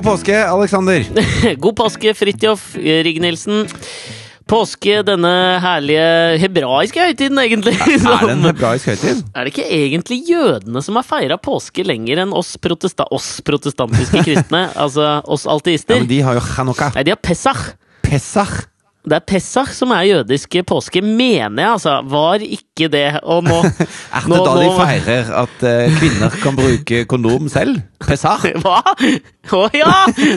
[0.00, 1.02] God påske, Aleksander!
[1.60, 3.66] God påske, Fridtjof Rigg-Nielsen.
[4.48, 7.74] Påske, denne herlige hebraiske høytiden, egentlig.
[7.76, 9.20] Er det en hebraisk høytid?
[9.36, 14.24] er det ikke egentlig jødene som har feira påske lenger enn oss, protesta oss protestantiske
[14.24, 14.70] kristne?
[14.86, 16.94] altså oss Ja, men de har jo chanukka.
[16.96, 17.74] Nei, de har Pesach.
[18.00, 18.69] Pesach.
[19.10, 21.96] Det er Pesach som er jødiske påske, mener jeg, altså.
[22.06, 26.56] Var ikke det Og nå Er det Nå- da de feirer at uh, kvinner kan
[26.58, 27.80] bruke kondom selv?
[28.06, 28.46] Pesach?
[28.62, 28.78] Hva?!
[29.50, 29.92] Å ja!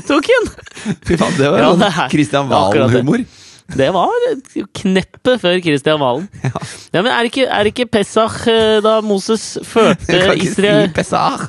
[0.09, 0.50] Tok hun!
[1.08, 2.58] Fy faen, det var Ja, jo det er- Christian det.
[2.58, 3.26] Valen-humor.
[3.73, 4.12] Det var
[4.76, 6.26] kneppet før Kristian Valen.
[6.44, 6.52] Ja.
[6.98, 10.55] men er det ikke, er ikke Pesach eh, da Moses førte Israel Jeg kan ikke
[10.58, 11.45] si Pesach!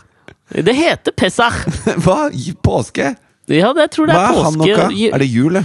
[0.68, 1.56] Det heter Pesach!
[2.04, 2.29] Hva?
[2.65, 3.10] Påske?
[3.51, 5.09] Ja, det, tror det er er påske.
[5.10, 5.59] Er det jul?
[5.59, 5.65] det?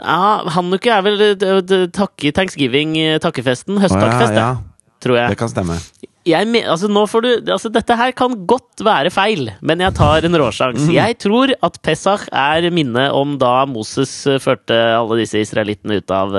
[0.00, 3.80] Ja, Hanukka er vel eh, takke, thanksgiving, eh, takkefesten.
[3.82, 4.96] Høsttakkefest, ja, ja.
[5.04, 5.34] tror jeg.
[5.34, 5.76] det kan stemme.
[6.24, 10.86] jeg altså, du, altså, dette her kan godt være feil, men jeg tar en råsjans.
[10.86, 10.94] Mm.
[10.96, 16.14] Jeg tror at Pesach er minnet om da Moses eh, førte alle disse israelittene ut
[16.14, 16.38] av,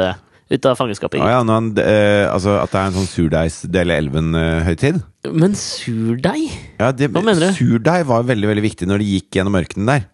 [0.53, 1.21] ut av fangenskapet.
[1.21, 5.01] Å ja, han, eh, altså at det er en sånn surdeigsdele elven-høytid?
[5.33, 6.49] Men surdeig?
[6.81, 7.57] Ja, det, Hva mener du?
[7.57, 10.07] Surdeig var veldig veldig viktig når de gikk gjennom ørkenen der.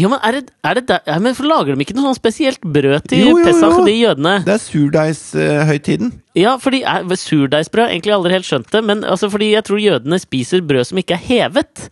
[0.00, 2.18] Ja, men er det, er det der ja, Men for lager de ikke noe sånn
[2.18, 3.84] spesielt brød til Jo, jo, jo.
[3.86, 4.34] De jødene?
[4.44, 6.14] Det er surdeigshøytiden.
[6.36, 10.18] Ja, fordi er, Surdeigsbrød egentlig aldri helt skjønt det, men altså fordi jeg tror jødene
[10.20, 11.86] spiser brød som ikke er hevet.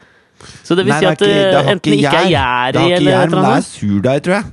[0.67, 2.81] Så det vil Nei, si at det, det enten ikke er gjær.
[2.81, 3.45] i, ikke eller noe.
[3.47, 4.51] det er surdeig, tror jeg.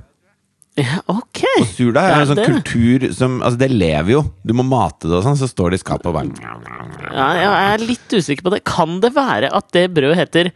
[1.12, 1.42] Ok!
[1.60, 4.22] Og surdeig er en sånn det- kultur som Altså, det lever jo.
[4.46, 6.32] Du må mate det og sånn, så står det i skapet og bare
[7.10, 8.64] Ja, jeg er litt usikker på det.
[8.70, 10.52] Kan det være at det brødet heter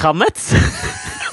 [0.00, 0.52] chametz?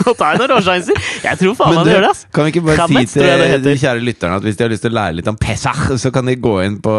[0.01, 0.99] Nå tar jeg noen råsjanser.
[1.25, 2.21] Jeg tror faen meg du, gjør det, ass.
[2.33, 3.65] kan vi ikke bare Chametz, si tror jeg det til heter.
[3.67, 6.11] de kjære lytterne at hvis de har lyst til å lære litt om Pesach, så
[6.15, 6.95] kan de gå inn på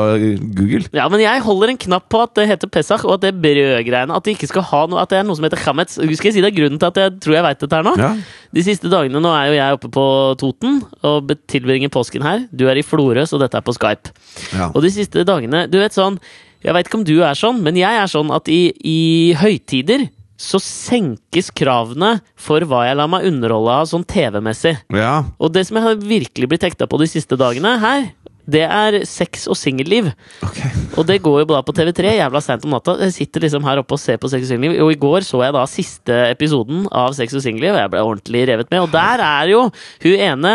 [0.59, 0.83] Google?
[0.97, 4.15] Ja, men jeg holder en knapp på at det heter Pesach, og at det brødgreiene
[4.17, 5.97] At det ikke skal ha noe At det er noe som heter chametz.
[5.99, 7.95] Skal jeg si det er grunnen til at jeg tror jeg veit dette her nå?
[8.01, 8.13] Ja.
[8.53, 10.07] De siste dagene nå er jo jeg oppe på
[10.41, 12.47] Toten og be- tilbringer påsken her.
[12.53, 14.13] Du er i Florø, så dette er på Skype.
[14.55, 14.71] ja.
[14.75, 16.19] Og de siste dagene Du vet sånn
[16.63, 18.99] Jeg veit ikke om du er sånn, men jeg er sånn at i, i
[19.41, 20.05] høytider
[20.43, 24.75] så senkes kravene for hva jeg lar meg underholde av sånn TV-messig.
[24.91, 25.15] ja.
[25.39, 28.11] Og det som jeg har virkelig blitt hekta på de siste dagene her,
[28.43, 30.09] det er sex og singelliv.
[30.43, 30.71] Okay.
[30.99, 32.97] Og det går jo da på TV3 jævla seint om natta.
[33.07, 34.83] Jeg sitter liksom her oppe og ser på Sex og singelliv.
[34.83, 38.03] Og i går så jeg da siste episoden av Sex og singelliv, og jeg ble
[38.03, 38.83] ordentlig revet med.
[38.83, 39.65] Og der er jo
[40.03, 40.55] hun ene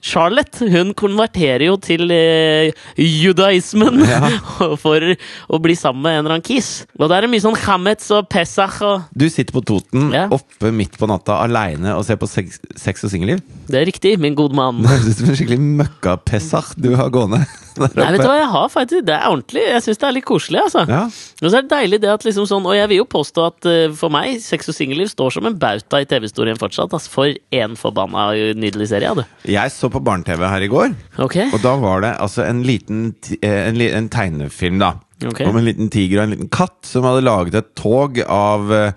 [0.00, 2.70] Charlotte hun konverterer jo til eh,
[3.02, 4.28] judaismen Ja.
[4.82, 5.02] for
[5.50, 6.84] å bli sammen med en eller annen kis.
[6.98, 10.28] Og der er det mye sånn chametz og pesach og Du sitter på Toten Ja.
[10.30, 13.42] oppe midt på natta aleine og ser på sex, sex og singelliv?
[13.68, 14.82] Det er riktig, min gode mann.
[14.84, 17.42] Det høres ut som en skikkelig møkka-Pesach du har gående.
[17.80, 19.06] Der Nei, vet du hva jeg har faktisk?
[19.08, 19.64] Det er ordentlig.
[19.68, 20.84] Jeg syns det er litt koselig, altså.
[20.90, 21.02] Ja.
[21.08, 23.68] Og så er det deilig det at liksom sånn Og jeg vil jo påstå at
[23.68, 26.94] uh, for meg, Sex og singelliv står som en bauta i TV-historien fortsatt.
[26.94, 28.28] Altså, for en forbanna
[28.58, 29.24] nydelig serie, du.
[29.48, 31.48] Jeg så på barne-TV her i går, okay.
[31.54, 34.94] og da var det altså en liten eh, en, en tegnefilm, da.
[35.18, 35.48] Okay.
[35.48, 38.92] Om en liten tiger og en liten katt som hadde laget et tog av, eh,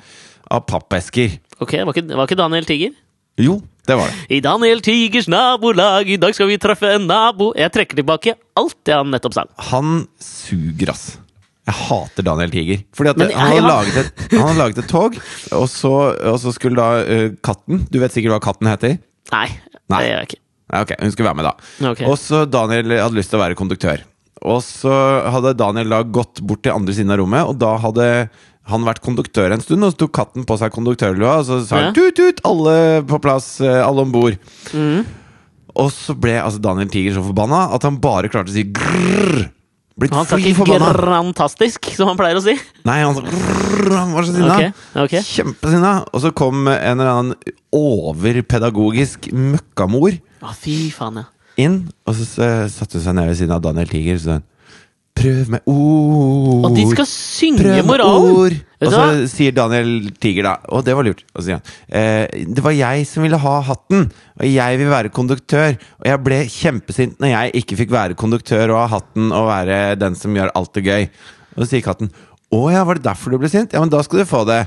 [0.54, 1.40] av pappesker.
[1.60, 2.94] ok, Var ikke, var ikke Daniel Tiger?
[3.42, 4.28] Jo, det var det.
[4.32, 8.78] I Daniel Tigers nabolag, i dag skal vi treffe en nabo Jeg trekker tilbake alt
[8.88, 9.52] det han nettopp sang.
[9.72, 11.06] Han suger, ass.
[11.70, 12.84] Jeg hater Daniel Tiger.
[12.98, 15.18] Fordi at Men han, hadde laget et, han hadde laget et tog,
[15.58, 15.92] og så,
[16.32, 18.98] og så skulle da uh, katten Du vet sikkert hva katten heter?
[19.32, 19.48] Nei,
[19.92, 20.00] Nei.
[20.00, 20.42] det gjør jeg ikke.
[20.72, 21.92] Nei, ok, hun skulle være med, da.
[21.92, 22.08] Okay.
[22.08, 24.04] Og så Daniel hadde lyst til å være konduktør.
[24.42, 24.94] Og så
[25.30, 28.08] hadde Daniel da gått bort til andre siden av rommet, og da hadde
[28.70, 31.80] han vært konduktør en stund, og så tok katten på seg konduktørlua, og så sa
[31.88, 34.38] han tut-tut, alle på plass, eh, alle om bord.
[34.76, 35.08] Mm.
[35.82, 39.48] Og så ble altså Daniel Tiger så forbanna at han bare klarte å si grrr.
[40.00, 42.56] Blitt Han sa ikke grantastisk, som han pleier å si.
[42.88, 44.56] Nei, han sa grrr, han var så sinna.
[44.56, 44.72] Okay,
[45.04, 45.26] okay.
[45.26, 45.94] Kjempesinna.
[46.12, 51.28] Og så kom en eller annen overpedagogisk møkkamor ah, fy faen, ja.
[51.62, 54.48] inn, og så så satte hun seg ned ved siden av Daniel Tiger og hun,
[55.18, 56.66] Prøv med ord.
[56.66, 58.36] Og de skal synge Prøv med moralen!
[58.40, 58.56] ord.
[58.82, 61.22] Og så sier Daniel Tiger da Og det var lurt.
[61.36, 64.08] Og så sier han eh, Det var jeg som ville ha hatten,
[64.40, 65.78] og jeg vil være konduktør.
[66.02, 69.80] Og jeg ble kjempesint når jeg ikke fikk være konduktør og ha hatten og være
[70.02, 71.08] den som gjør alt det gøy.
[71.54, 72.12] Og så sier katten
[72.52, 73.72] å ja, var det derfor du ble sint?
[73.72, 74.66] Ja, men da skal du få det.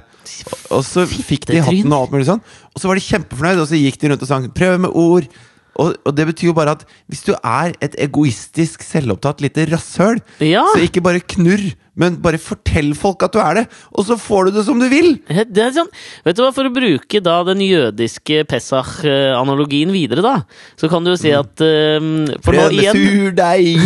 [0.72, 2.40] Og så fikk de hatten og alt mulig sånn.
[2.72, 5.28] Og så var de kjempefornøyd, og så gikk de rundt og sang 'prøv med ord'.
[5.76, 10.20] Og, og det betyr jo bare at hvis du er et egoistisk, selvopptatt lite rasshøl,
[10.40, 10.62] Ja.
[10.74, 13.64] så ikke bare knurr Men bare fortell folk at du er det,
[13.94, 15.14] og så får du det som du vil!
[15.54, 15.90] Det er sånn,
[16.26, 20.34] vet du hva, For å bruke da den jødiske Pesach-analogien videre, da,
[20.80, 22.98] så kan du jo si at um, For nå igjen!
[23.44, 23.76] Nei,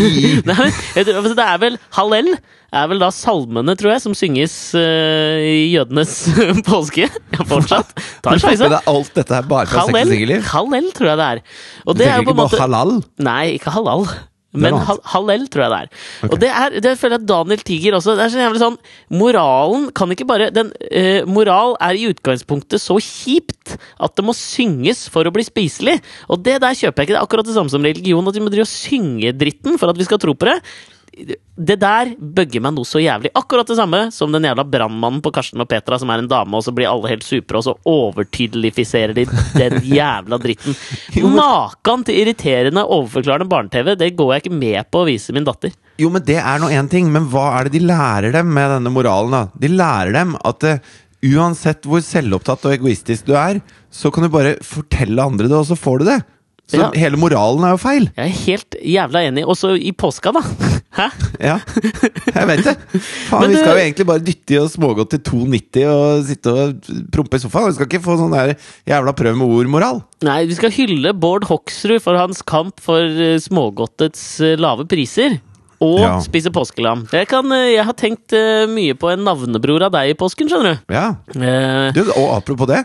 [0.49, 2.33] men altså, Det er vel Hallel
[2.69, 6.15] er vel da salmene, tror jeg, som synges uh, i jødenes
[6.69, 7.09] påske.
[7.09, 7.95] Ja, fortsatt.
[8.25, 8.69] Ta en sjanse.
[8.93, 10.35] alt dette er bare fra Hallel?
[10.51, 11.45] Hallel, tror jeg det er.
[11.87, 12.99] Og det er jo på en måte halal?
[13.25, 14.05] Nei, ikke halal.
[14.57, 15.89] Men hal Hallel, tror jeg det er.
[16.23, 16.31] Okay.
[16.33, 18.79] Og det er, det føler jeg at Daniel Tiger også Det er så jævlig sånn
[19.13, 24.33] Moralen kan ikke bare den, uh, Moral er i utgangspunktet så kjipt at det må
[24.37, 25.99] synges for å bli spiselig.
[26.33, 27.17] Og det der kjøper jeg ikke.
[27.17, 28.31] Det er akkurat det samme som religion.
[28.31, 30.57] At vi må drive og synge dritten for at vi skal tro på det.
[31.59, 33.33] Det der bøgger meg noe så jævlig.
[33.35, 36.55] Akkurat det samme som den jævla brannmannen på Karsten og Petra som er en dame,
[36.55, 39.25] og så blir alle helt supre, og så overtydelifiserer de
[39.57, 40.77] den jævla dritten.
[41.39, 45.75] Makan til irriterende, overforklarende barne-TV, det går jeg ikke med på å vise min datter.
[45.99, 48.71] Jo, men det er nå én ting, men hva er det de lærer dem med
[48.77, 49.35] denne moralen?
[49.35, 49.45] da?
[49.59, 50.97] De lærer dem at uh,
[51.35, 53.59] uansett hvor selvopptatt og egoistisk du er,
[53.91, 56.21] så kan du bare fortelle andre det, og så får du det.
[56.69, 56.91] Så Ja.
[57.01, 58.11] hele moralen er jo feil.
[58.13, 59.47] Jeg er helt jævla enig.
[59.49, 60.43] Også i påska, da.
[60.97, 61.05] Hæ?
[61.45, 61.59] Ja,
[62.33, 62.73] jeg vet det.
[63.29, 66.89] Faen, Vi skal jo egentlig bare dytte i oss smågodt til 2,90 og sitte og
[67.13, 67.69] prompe i sofaen.
[67.69, 68.55] Vi skal ikke få sånn der
[68.89, 70.01] jævla prøv med ord-moral.
[70.27, 75.37] Nei, vi skal hylle Bård Hoksrud for hans kamp for eh, smågodtets eh, lave priser.
[75.85, 76.17] Og Ja.
[76.25, 77.05] spise påskelam.
[77.15, 78.35] Jeg, kan, eh, jeg har tenkt
[78.73, 80.95] mye på en navnebror av deg i påsken, skjønner du.
[80.97, 81.13] Ja.
[81.95, 82.81] Du, og apropos det,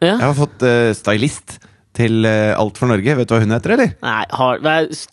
[0.00, 0.14] ja.
[0.14, 1.58] jeg har fått uh, stylist
[1.98, 3.16] til uh, Alt for Norge.
[3.18, 3.94] Vet du hva hun heter, eller?
[4.04, 4.60] Nei, har,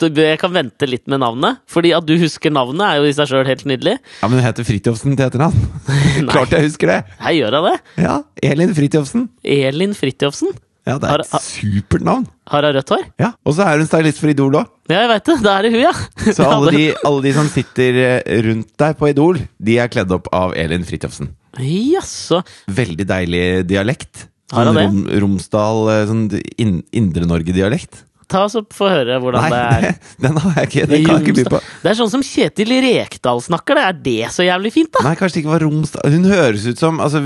[0.06, 1.62] jeg kan vente litt med navnet.
[1.70, 3.96] Fordi at du husker navnet, er jo i seg sjøl helt nydelig.
[4.20, 5.66] Ja, men Hun heter Fridtjofsen til etternavn.
[6.32, 7.00] Klart jeg husker det!
[7.18, 8.06] Jeg gjør jeg det.
[8.06, 8.20] Ja,
[8.52, 9.26] Elin Fridtjofsen.
[9.56, 10.54] Elin Fridtjofsen.
[10.86, 12.28] Ja, det er et supert navn.
[12.46, 13.08] Har hun rødt hår?
[13.18, 14.68] Ja, Og så er hun stylist for Idol òg.
[14.86, 15.36] Ja, jeg veit det.
[15.42, 15.94] Da er det hun, ja.
[16.36, 20.14] Så alle de, alle de som sitter eh, rundt deg på Idol, de er kledd
[20.14, 21.32] opp av Elin Fridtjofsen.
[21.58, 22.44] Jaså.
[22.70, 24.28] Veldig deilig dialekt.
[24.54, 24.84] Har han det?
[24.86, 26.26] rom, Romsdal, eh, sånn
[26.62, 28.02] in, Indre Norge-dialekt.
[28.26, 29.84] Ta oss og Få høre hvordan Nei, det er.
[29.84, 30.86] det, den har jeg ikke.
[30.90, 31.60] Den kan jeg ikke by på.
[31.84, 33.78] Det er sånn som Kjetil Rekdal snakker.
[33.78, 35.04] Det Er det så jævlig fint, da?
[35.06, 37.20] Nei, kanskje det ikke var Romsdal Hun høres ut som altså,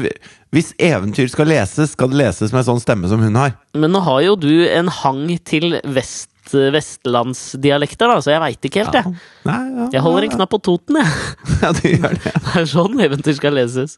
[0.52, 3.55] Hvis eventyr skal leses, skal det leses med sånn stemme som hun har.
[3.73, 8.82] Men nå har jo du en hang til vest, vestlandsdialekter, da, så jeg veit ikke
[8.84, 9.14] helt, jeg.
[9.49, 11.14] Nei, ja, Jeg holder en knapp på Toten, jeg.
[11.62, 12.34] Ja, du gjør det.
[12.50, 13.96] Det er sånn eventyr skal leses.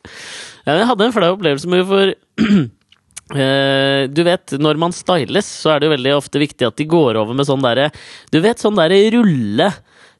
[0.68, 2.14] Jeg hadde en flau opplevelse med for
[3.34, 6.86] eh, Du vet, når man styles, så er det jo veldig ofte viktig at de
[6.90, 7.90] går over med sånn derre
[8.32, 9.70] Du vet, sånn derre rulle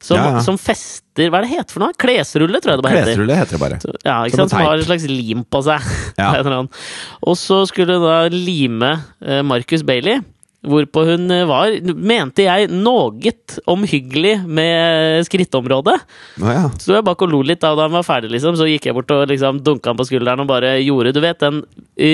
[0.03, 0.41] som, Ja, ja.
[0.43, 1.95] som fester Hva er det heter for noe?
[1.99, 3.11] Klesrulle, tror jeg det bare heter.
[3.13, 3.79] Klesrulle heter det bare.
[4.03, 4.55] Ja, ikke Som sant?
[4.55, 5.89] Som har et slags lim på seg.
[6.19, 6.59] Ja.
[7.23, 8.89] Og så skulle du da lime
[9.23, 10.19] eh, Marcus Bailey.
[10.63, 15.97] Hvorpå hun eh, var, mente jeg, noget omhyggelig med skrittområdet.
[16.39, 16.65] Å ja.
[16.79, 18.55] Så jeg bak og lo litt da da han var ferdig, liksom.
[18.59, 21.43] Så gikk jeg bort og liksom dunka han på skulderen og bare gjorde, du vet,
[21.43, 21.63] den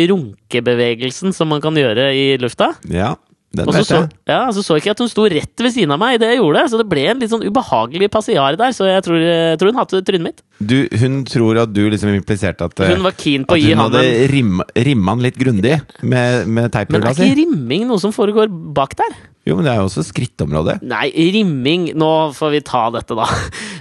[0.10, 2.74] runkebevegelsen som man kan gjøre i lufta.
[2.90, 3.16] ja.
[3.50, 4.00] Den Og så så,
[4.30, 6.38] ja, så så ikke jeg at hun sto rett ved siden av meg idet jeg
[6.38, 6.70] gjorde det.
[6.70, 9.80] Så det ble en litt sånn ubehagelig passiar der, så jeg tror, jeg tror hun
[9.80, 10.44] hadde trynet mitt.
[10.60, 13.64] Du, hun tror at du liksom impliserte at eh, Hun var keen på å At
[13.64, 14.68] gi hun hadde rimma,
[15.16, 19.18] han litt grundig med, med Men er ikke rimming noe som foregår bak der?
[19.50, 20.78] Jo, men det er jo også skrittområde.
[20.86, 23.26] Nei, rimming Nå får vi ta dette, da.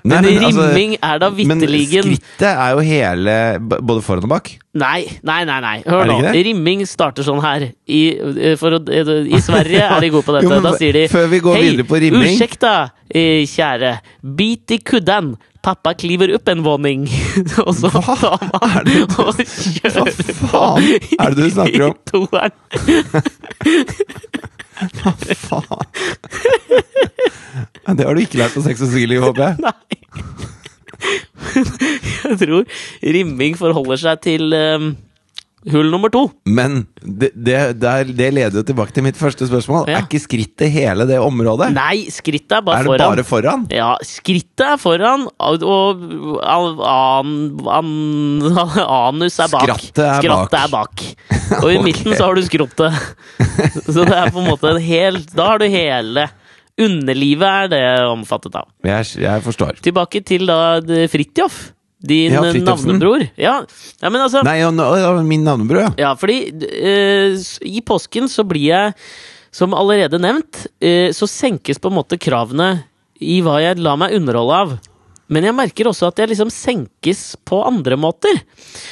[0.09, 4.33] Nei, Men, rimming altså- rimming er da Men skrittet er jo hele Både foran og
[4.33, 4.49] bak.
[4.79, 5.59] Nei, nei, nei.
[5.65, 5.77] nei.
[5.87, 6.19] Hør nå.
[6.33, 7.65] Rimming starter sånn her.
[7.89, 10.47] I, eh, for eh, I Sverige er de gode på dette.
[10.47, 12.69] Jo, men da sier de før vi går Hei, videre på rimming- Unnskyld,
[13.11, 13.93] eh, kjære.
[14.39, 15.33] Bit i kudden.
[15.65, 17.09] Pappa kliver opp en våning.
[17.67, 20.87] og så Hva tar man det- og kjører Hva faen
[21.19, 21.99] er det du snakker om?
[21.99, 22.53] I toeren.
[25.49, 25.87] Faen.
[27.99, 29.55] Det har du ikke lært på Sex og Sigerliv, håper jeg.
[29.65, 29.73] Nei.
[32.29, 32.63] Jeg tror
[33.03, 34.91] rimming forholder seg til um,
[35.73, 36.21] hull nummer to.
[36.47, 37.57] Men det, det,
[38.17, 39.89] det leder jo tilbake til mitt første spørsmål.
[39.91, 39.99] Ja.
[39.99, 41.73] Er ikke skrittet hele det området?
[41.75, 43.17] Nei, skrittet er bare er det foran.
[43.17, 43.65] bare foran?
[43.75, 46.05] Ja, skrittet er foran, og og
[46.87, 47.33] an,
[47.79, 47.93] an,
[49.11, 49.67] anus er bak.
[49.67, 50.63] Skrattet er Skrattet bak.
[50.63, 51.63] er bak.
[51.63, 51.85] Og i okay.
[51.91, 53.01] midten så har du skrottet.
[53.89, 56.27] Så det er på en måte en hel Da har du hele
[56.79, 58.69] Underlivet er det omfattet av.
[58.87, 59.81] Jeg, jeg forstår.
[59.83, 61.57] Tilbake til da det- Fridtjof.
[61.99, 63.25] Din Ja, navnebror.
[63.35, 63.57] Ja.
[64.01, 64.61] ja, men altså Nei,
[65.27, 65.91] min navnebror, ja.
[65.99, 67.35] Ja, fordi uh,
[67.67, 68.93] i påsken så blir jeg,
[69.51, 72.85] som allerede nevnt, uh, så senkes på en måte kravene
[73.19, 74.77] i hva jeg lar meg underholde av.
[75.29, 78.39] Men jeg merker også at jeg liksom senkes på andre måter.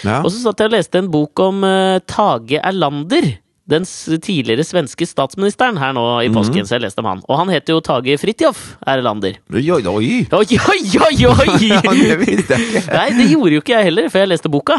[0.04, 0.18] ja.
[0.20, 3.36] Og så satt jeg og leste en bok om uh, Tage Erlander.
[3.66, 3.82] Den
[4.22, 7.22] tidligere svenske statsministeren her nå i påsken, så jeg leste om han.
[7.26, 9.40] Og han heter jo Tage Fridtjof Erlander.
[9.52, 10.10] Oi, oi, oi!
[10.30, 10.46] Oi,
[11.02, 11.80] oi, oi, Ja,
[12.46, 12.60] det.
[12.92, 14.78] Nei, det gjorde jo ikke jeg heller, før jeg leste boka.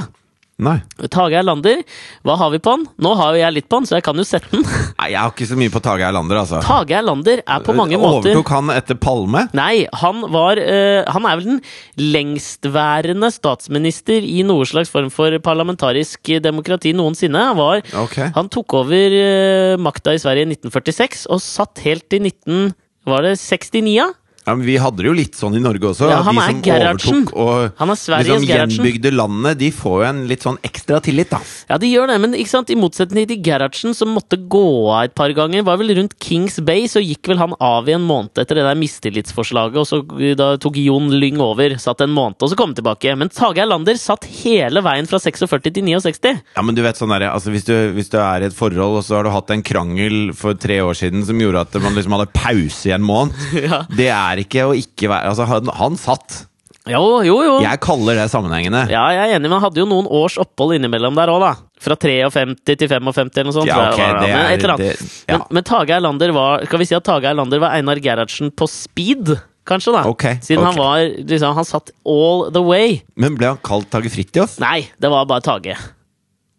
[0.58, 0.80] Nei.
[1.14, 1.84] Tage Erlander,
[2.26, 2.88] hva har vi på han?
[2.98, 4.64] Nå har jo jeg litt på han, så jeg kan jo sette den.
[5.00, 6.62] Nei, jeg har ikke så mye på Tage Erlander, altså.
[6.66, 9.46] Tage Erlander er på mange måter Overtok han etter Palme?
[9.58, 11.62] Nei, han var uh, Han er vel den
[12.02, 17.44] lengstværende statsminister i noe slags form for parlamentarisk demokrati noensinne.
[17.52, 18.32] Han, var, okay.
[18.34, 22.74] han tok over uh, makta i Sverige i 1946 og satt helt til 19...
[23.08, 23.94] Var det 69?
[23.94, 24.10] Ja?
[24.48, 26.08] Ja, men Vi hadde det jo litt sånn i Norge også.
[26.10, 27.18] Ja, han de er som Gerhardsen.
[27.28, 31.02] overtok og Han er Sveriges liksom gjenbygde landet, de får jo en litt sånn ekstra
[31.04, 31.42] tillit, da.
[31.70, 32.72] Ja, de gjør det, men ikke sant?
[32.72, 34.64] i motsetning til Gerhardsen, som måtte gå
[34.94, 37.94] av et par ganger, var vel rundt Kings Bay, så gikk vel han av i
[37.98, 42.02] en måned etter det der mistillitsforslaget, og så eh, da tok Jon Lyng over, satt
[42.06, 43.14] en måned, og så kom han tilbake.
[43.20, 46.34] Men Tage Erlander satt hele veien fra 46 til 69.
[46.56, 49.00] Ja, men du vet sånn derre, altså hvis du, hvis du er i et forhold,
[49.02, 51.96] og så har du hatt en krangel for tre år siden som gjorde at man
[51.98, 53.36] liksom hadde pause i en måned,
[53.68, 53.84] Ja.
[53.92, 56.44] det er ikke å ikke være Altså, han, han satt.
[56.88, 57.56] Jo, jo, jo.
[57.60, 58.86] Jeg kaller det sammenhengende.
[58.88, 61.50] Ja, jeg er enig, men han hadde jo noen års opphold innimellom der òg, da.
[61.84, 63.68] Fra 53 til 55 eller noe sånt.
[63.68, 64.22] Ja, tror jeg ok, var, da.
[64.22, 65.38] det men, er- et det- ja.
[65.42, 68.70] men, men Tage Erlander var Kan vi si at Tage Erlander var Einar Gerhardsen på
[68.72, 69.34] speed?
[69.68, 70.06] Kanskje, da.
[70.08, 73.02] Okay, Siden han var liksom, Han satt all the way.
[73.20, 74.56] Men ble han kalt Tage Fridtjof?
[74.64, 75.76] Nei, det var bare Tage.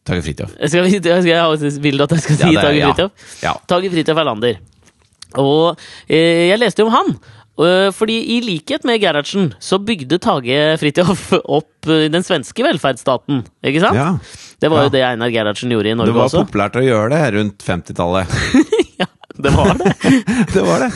[0.04, 0.52] Tage Fridtjof.
[0.68, 2.92] Skal vi, skal jeg, vil du at jeg skal si Ja, det- Tage ja.
[2.92, 3.32] Fridtjof?
[3.42, 3.54] Ja.
[3.66, 4.60] Tage Fridtjof Erlander.
[5.40, 5.76] Og
[6.08, 7.10] eh, jeg leste jo om han.
[7.64, 13.44] Eh, fordi i likhet med Gerhardsen så bygde Tage Fridtjof opp eh, den svenske velferdsstaten.
[13.66, 13.98] Ikke sant?
[13.98, 14.08] Ja.
[14.60, 14.88] Det var Ja.
[14.88, 16.14] jo det Einar Gerhardsen gjorde i Norge også.
[16.14, 16.44] Det var også.
[16.50, 18.38] populært å gjøre det rundt 50-tallet.
[19.02, 19.92] ja, det var det.
[20.54, 20.92] Det var det.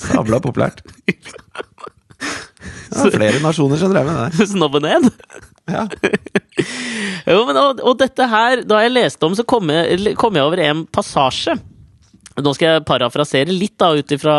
[0.00, 0.80] Sabla populært.
[2.92, 4.46] Det var flere nasjoner som drev med det.
[4.52, 5.08] Snobbe ned.
[5.72, 5.86] Ja.
[7.26, 10.44] Jo, men, og, og dette her, da jeg leste om, så kom jeg, kom jeg
[10.44, 11.54] over en passasje.
[12.40, 14.36] Nå skal jeg parafrasere litt da, ut ifra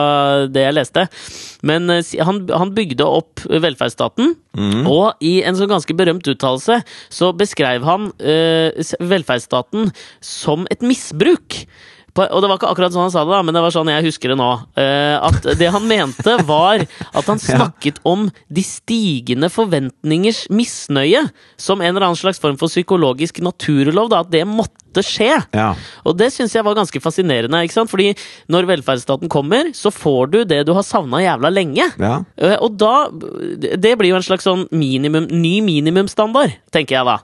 [0.50, 1.06] det jeg leste.
[1.68, 4.36] Men eh, han, han bygde opp velferdsstaten,
[4.86, 6.76] og i en sånn ganske berømt uttalelse
[7.10, 9.90] så beskrev han uh, velferdsstaten
[10.22, 11.64] som et misbruk.
[12.14, 14.06] Og det var ikke akkurat sånn han sa det, da, men det var sånn jeg
[14.06, 14.50] husker det nå.
[14.78, 21.26] Eh, at det han mente, var at han snakket om de stigende forventningers misnøye
[21.58, 24.12] som en eller annen slags form for psykologisk naturlov.
[24.14, 25.32] Da, at det måtte skje.
[25.56, 25.74] Ja.
[26.06, 27.64] Og det syns jeg var ganske fascinerende.
[27.64, 27.90] ikke sant?
[27.90, 28.14] Fordi
[28.48, 31.88] når velferdsstaten kommer, så får du det du har savna jævla lenge.
[32.00, 32.24] ja.
[32.38, 37.18] Eh, Og da Det blir jo en slags sånn minimum, ny minimumsstandard, tenker jeg da.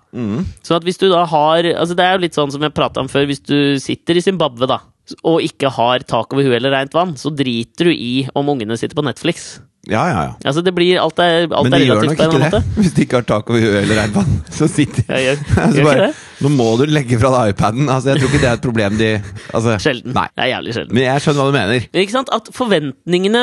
[0.63, 2.99] Sånn at hvis du da har altså Det er jo litt sånn som jeg prata
[3.01, 4.79] om før, hvis du sitter i Zimbabwe, da.
[5.25, 8.77] Og ikke har tak over huet eller rent vann, så driter du i om ungene
[8.77, 9.59] sitter på Netflix.
[9.87, 10.31] Ja, ja, ja.
[10.43, 12.61] Altså det blir Alt er, alt Men er de gjør nok ikke det.
[12.79, 14.33] Hvis de ikke har tak over huet eller regnvann.
[14.57, 16.25] Så sitter Jeg gjør, Altså gjør bare, det.
[16.39, 17.89] Nå må du legge fra deg iPaden.
[17.91, 19.09] Altså, jeg tror ikke det er et problem de
[19.55, 20.13] altså, Sjelden.
[20.15, 20.27] Nei.
[20.35, 20.95] Det er jævlig sjelden.
[20.95, 21.87] Men jeg skjønner hva du mener.
[22.03, 22.31] Ikke sant?
[22.35, 23.41] At forventningene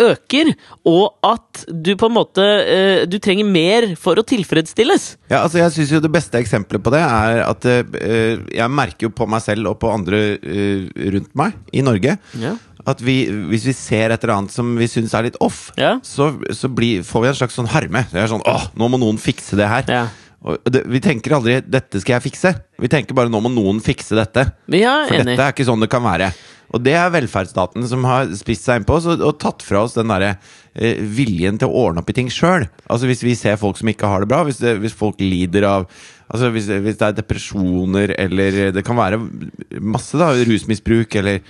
[0.00, 0.52] øker,
[0.88, 2.46] og at du på en måte
[3.12, 5.04] Du trenger mer for å tilfredsstilles.
[5.28, 9.08] Ja, altså Jeg synes jo det beste eksempelet på det er at eh, jeg merker
[9.08, 12.56] jo på meg selv og på andre eh, rundt meg i Norge Ja.
[12.88, 15.98] At vi, hvis vi ser et eller annet som vi syns er litt off, Ja.
[16.02, 18.06] så, så blir, får vi en slags sånn harme.
[18.12, 19.84] Det er sånn åh, nå må noen fikse det her.
[19.90, 20.06] Ja.
[20.64, 22.54] Det, vi tenker aldri 'dette skal jeg fikse'.
[22.80, 24.52] Vi tenker bare 'nå må noen fikse dette'.
[24.72, 25.36] Jeg For enig.
[25.36, 26.30] dette er ikke sånn det kan være.
[26.72, 29.96] Og det er velferdsstaten som har spist seg innpå oss og, og tatt fra oss
[29.98, 30.38] den derre
[30.74, 32.68] eh, viljen til å ordne opp i ting sjøl.
[32.88, 35.66] Altså hvis vi ser folk som ikke har det bra, hvis, det, hvis folk lider
[35.68, 35.90] av
[36.30, 39.16] Altså hvis, hvis det er depresjoner, eller det kan være
[39.82, 41.40] masse, da, rusmisbruk, eller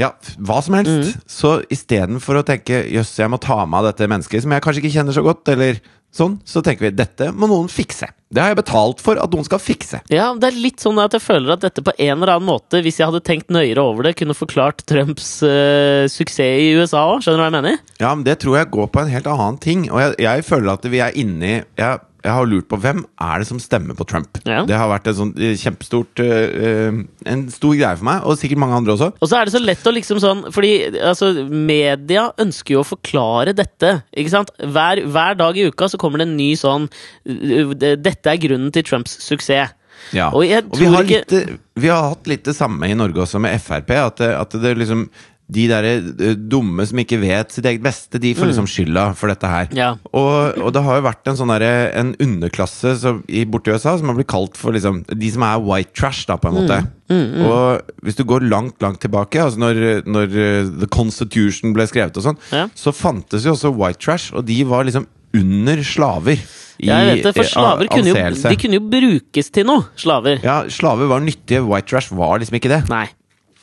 [0.00, 1.18] ja, hva som helst.
[1.30, 4.82] Så istedenfor å tenke 'jøss, jeg må ta meg av dette mennesket', som jeg kanskje
[4.82, 5.78] ikke kjenner så godt, eller
[6.14, 8.10] sånn, så tenker vi 'dette må noen fikse'.
[8.34, 10.00] Det har jeg betalt for at noen skal fikse.
[10.10, 12.82] Ja, det er litt sånn at jeg føler at dette på en eller annen måte,
[12.82, 17.22] hvis jeg hadde tenkt nøyere over det, kunne forklart Trumps uh, suksess i USA òg.
[17.22, 17.78] Skjønner du hva jeg mener?
[18.00, 19.86] Ja, men det tror jeg går på en helt annen ting.
[19.92, 23.02] Og jeg, jeg føler at vi er inne i jeg, jeg har lurt på hvem
[23.20, 24.38] er det som stemmer på Trump.
[24.48, 24.62] Ja.
[24.64, 28.38] Det har vært en sånn eh, kjempestort eh, eh, En stor greie for meg, og
[28.40, 29.10] sikkert mange andre også.
[29.20, 30.72] Og så er det så lett å liksom sånn Fordi
[31.04, 33.98] altså, media ønsker jo å forklare dette.
[34.16, 34.52] Ikke sant?
[34.56, 38.72] Hver, hver dag i uka så kommer det en ny sånn uh, Dette er grunnen
[38.74, 39.76] til Trumps suksess.
[40.12, 40.30] Ja.
[40.34, 41.32] Og Og vi har, litt,
[41.80, 43.92] vi har hatt litt det samme i Norge også med Frp.
[44.00, 45.06] At at det liksom
[45.52, 49.28] de der eh, dumme som ikke vet sitt eget beste, de får liksom skylda for
[49.28, 49.66] dette her.
[49.68, 49.76] Mm.
[49.76, 49.88] Ja.
[50.16, 53.92] Og, og det har jo vært en sånn derre En underklasse som, i, borti USA
[54.00, 56.78] som har blitt kalt for liksom De som er white trash, da, på en måte.
[57.12, 61.84] Mm, Og hvis du går langt, langt tilbake, altså når, når eh, The Constitution ble
[61.90, 62.64] skrevet og sånn, Ja.
[62.72, 66.40] så fantes jo også white trash, og de var liksom under slaver.
[66.80, 69.84] i Jeg vet det, for eh, slaver kunne jo, de kunne jo brukes til noe.
[70.00, 70.40] Slaver.
[70.46, 72.80] Ja, slaver var nyttige, white trash var liksom ikke det.
[72.88, 73.06] Nei.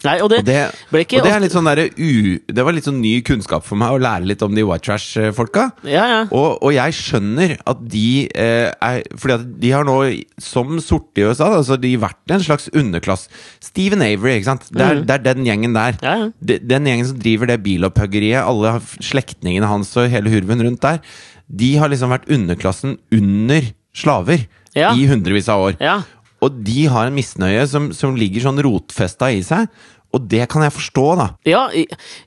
[0.02, 0.60] Nei, og det, Og det,
[1.04, 2.38] ikke og det er litt sånn der, u...
[2.50, 5.68] Det var litt sånn ny kunnskap for meg å lære litt om de white trash-folka.
[5.86, 6.22] Ja, ja.
[6.34, 9.98] Og, og jeg skjønner at de eh, er Fordi at de har nå,
[10.42, 13.28] som sorte i USA, altså de har vært en slags underklass.
[13.64, 14.70] Steven Avery, ikke sant.
[14.74, 16.00] Det er, det er den gjengen der.
[16.02, 16.32] Ja, ja.
[16.40, 21.04] De, den gjengen som driver det bilopphuggeriet, alle slektningene hans og hele hurven rundt der,
[21.52, 25.78] de har liksom vært underklassen under slaver i hundrevis av år.
[25.84, 26.00] ja.
[26.42, 29.70] Og de har en misnøye som, som ligger sånn rotfesta i seg.
[30.12, 31.28] Og det kan jeg forstå, da.
[31.48, 31.66] Ja,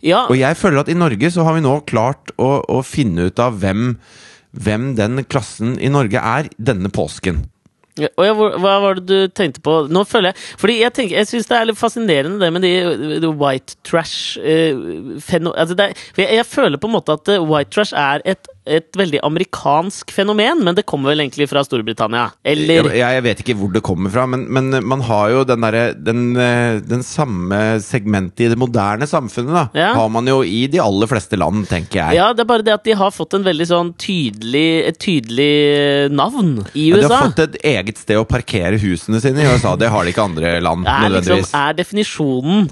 [0.04, 0.24] ja.
[0.30, 3.42] Og jeg føler at i Norge så har vi nå klart å, å finne ut
[3.42, 3.98] av hvem,
[4.56, 7.44] hvem den klassen i Norge er denne påsken.
[7.94, 9.74] Ja, hva var det du tenkte på?
[9.86, 12.72] Nå føler jeg Fordi jeg, tenker, jeg syns det er litt fascinerende det med de,
[13.22, 14.74] de white trash eh,
[15.22, 18.50] feno, altså det jeg, jeg føler på en måte at eh, white trash er et,
[18.64, 22.30] et veldig amerikansk fenomen, men det kommer vel egentlig fra Storbritannia?
[22.44, 25.64] Eller Jeg, jeg vet ikke hvor det kommer fra, men, men man har jo den
[25.64, 29.64] derre den, eh, den samme segmentet i det moderne samfunnet, da.
[29.76, 29.90] Ja.
[29.98, 32.18] Har man jo i de aller fleste land, tenker jeg.
[32.20, 35.50] Ja, det er bare det at de har fått en veldig sånn tydelig Et tydelig
[35.74, 39.50] eh, navn i Ja, de har fått et eget sted å parkere husene sine i
[39.50, 39.74] USA.
[39.80, 42.68] Det har de ikke andre land, er, liksom, er definisjonen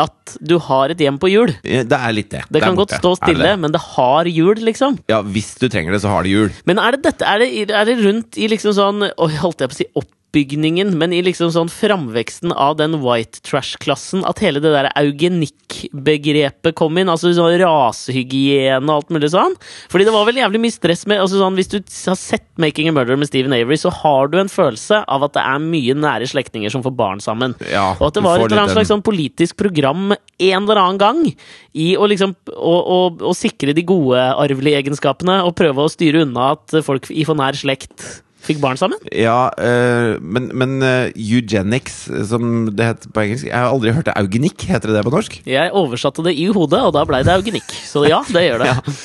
[0.00, 1.52] at du har et hjem på hjul?
[1.62, 2.44] Det er litt det.
[2.48, 3.60] Det det kan godt stå stille, det det?
[3.64, 4.98] men det har hjul, liksom.
[5.12, 6.50] Ja, hvis du trenger det, så har det hjul.
[6.68, 9.76] Men er det dette Er det, er det rundt i liksom sånn holdt jeg på
[9.76, 9.88] å si
[10.32, 16.74] oppbygningen, men i liksom sånn framveksten av den white trash-klassen at hele det der eugenikkbegrepet
[16.74, 17.10] kom inn?
[17.12, 19.54] Altså sånn rasehygiene og alt mulig sånn?
[19.92, 22.88] Fordi det var vel jævlig mye stress med altså sånn, Hvis du har sett 'Making
[22.88, 25.94] a Murder' med Stephen Avery, så har du en følelse av at det er mye
[25.94, 27.54] nære slektninger som får barn sammen.
[27.70, 30.98] Ja, Og at det var et eller annet slags sånn politisk program en eller annen
[30.98, 31.36] gang
[31.74, 36.24] i å liksom å, å, å sikre de gode arvelige egenskapene og prøve å styre
[36.24, 38.98] unna at folk i for nær slekt fikk barn sammen.
[39.14, 44.08] Ja, eh, men, men eh, eugenics, som det heter på engelsk Jeg har aldri hørt
[44.10, 44.16] det.
[44.18, 45.40] Eugenikk, heter det det på norsk?
[45.48, 47.74] Jeg oversatte det i hodet, og da blei det eugenikk.
[47.86, 48.72] Så ja, det gjør det.
[48.82, 48.96] Ja.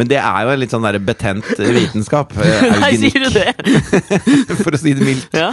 [0.00, 2.30] Men det er jo en litt sånn der betent vitenskap.
[2.40, 3.50] eh, Nei, sier du det?
[4.64, 5.36] for å si det mildt.
[5.36, 5.50] Ja.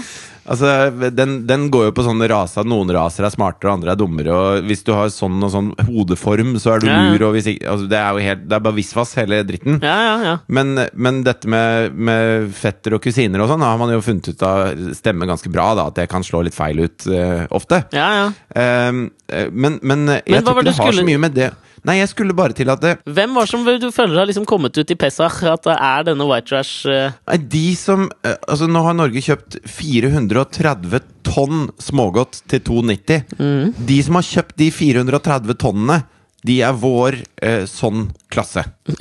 [0.49, 0.69] Altså,
[1.13, 2.65] den, den går jo på sånne raser.
[2.65, 4.33] Noen raser er smartere, andre er dummere.
[4.33, 7.27] Og hvis du har sånn og sånn hodeform, så er du Ja, lur.
[7.29, 9.77] Og ikke, altså, det er jo helt Det er bare visvas, hele dritten.
[9.85, 10.33] Ja, ja, ja.
[10.49, 14.41] Men, men dette med, med fetter og kusiner og sånn har man jo funnet ut
[14.49, 15.69] av stemmer ganske bra.
[15.77, 17.83] da At det kan slå litt feil ut uh, ofte.
[17.93, 18.27] ja, ja.
[18.57, 18.91] Eh,
[19.53, 21.51] men, men jeg Men tror ikke det det har skulle- så mye med det
[21.87, 24.77] Nei, jeg skulle bare til at det, Hvem var som du føler har liksom kommet
[24.77, 25.41] ut i Pesach?
[25.47, 27.15] At det er denne white trash uh...
[27.29, 33.35] Nei, De som uh, Altså, nå har Norge kjøpt 430 tonn smågodt til 2,90.
[33.37, 33.75] Mm.
[33.89, 35.99] De som har kjøpt de 430 tonnene,
[36.47, 38.61] de er vår eh, sånn klasse.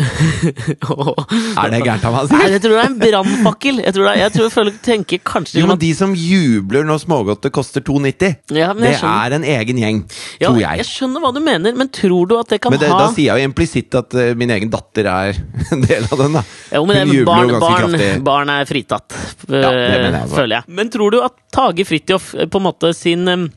[1.59, 2.35] Er det gærent av meg å si?
[2.35, 3.79] Nei, jeg tror det er en brannfakkel.
[3.85, 7.55] Jeg tror er, jeg tror folk tenker kanskje Jo, men de som jubler når smågodtet
[7.55, 9.29] koster 2,90, Ja, det skjønner.
[9.29, 10.01] er en egen gjeng,
[10.41, 10.81] ja, tror jeg.
[10.83, 13.11] Jeg skjønner hva du mener, men tror du at det kan Men det, ha da
[13.15, 15.39] sier jeg jo implisitt at uh, min egen datter er
[15.75, 16.45] en del av den, da.
[16.75, 18.11] Jo, men Hun det- jubler barn, jo ganske barn, kraftig.
[18.33, 20.77] barn er fritatt, uh, ja, jeg øh, føler jeg.
[20.81, 23.49] Men tror du at Tage Fridtjof øh, på en måte sin øh,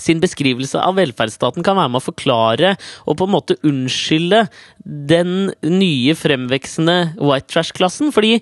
[0.00, 4.44] sin beskrivelse av velferdsstaten kan være med å forklare og på en måte unnskylde
[4.84, 8.10] den nye fremveksende white trash-klassen.
[8.14, 8.36] Fordi,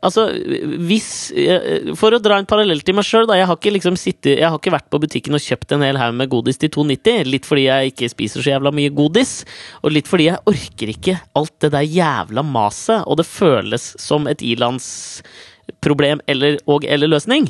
[0.00, 0.26] altså,
[0.88, 3.36] hvis eh, For å dra en parallell til meg sjøl, da.
[3.38, 5.98] Jeg har ikke liksom sittet Jeg har ikke vært på butikken og kjøpt en hel
[6.00, 7.28] haug med godis til 2,90.
[7.28, 9.42] Litt fordi jeg ikke spiser så jævla mye godis,
[9.82, 14.28] og litt fordi jeg orker ikke alt det der jævla maset, og det føles som
[14.30, 14.44] et
[15.64, 17.48] ilandsproblem eller, og eller løsning.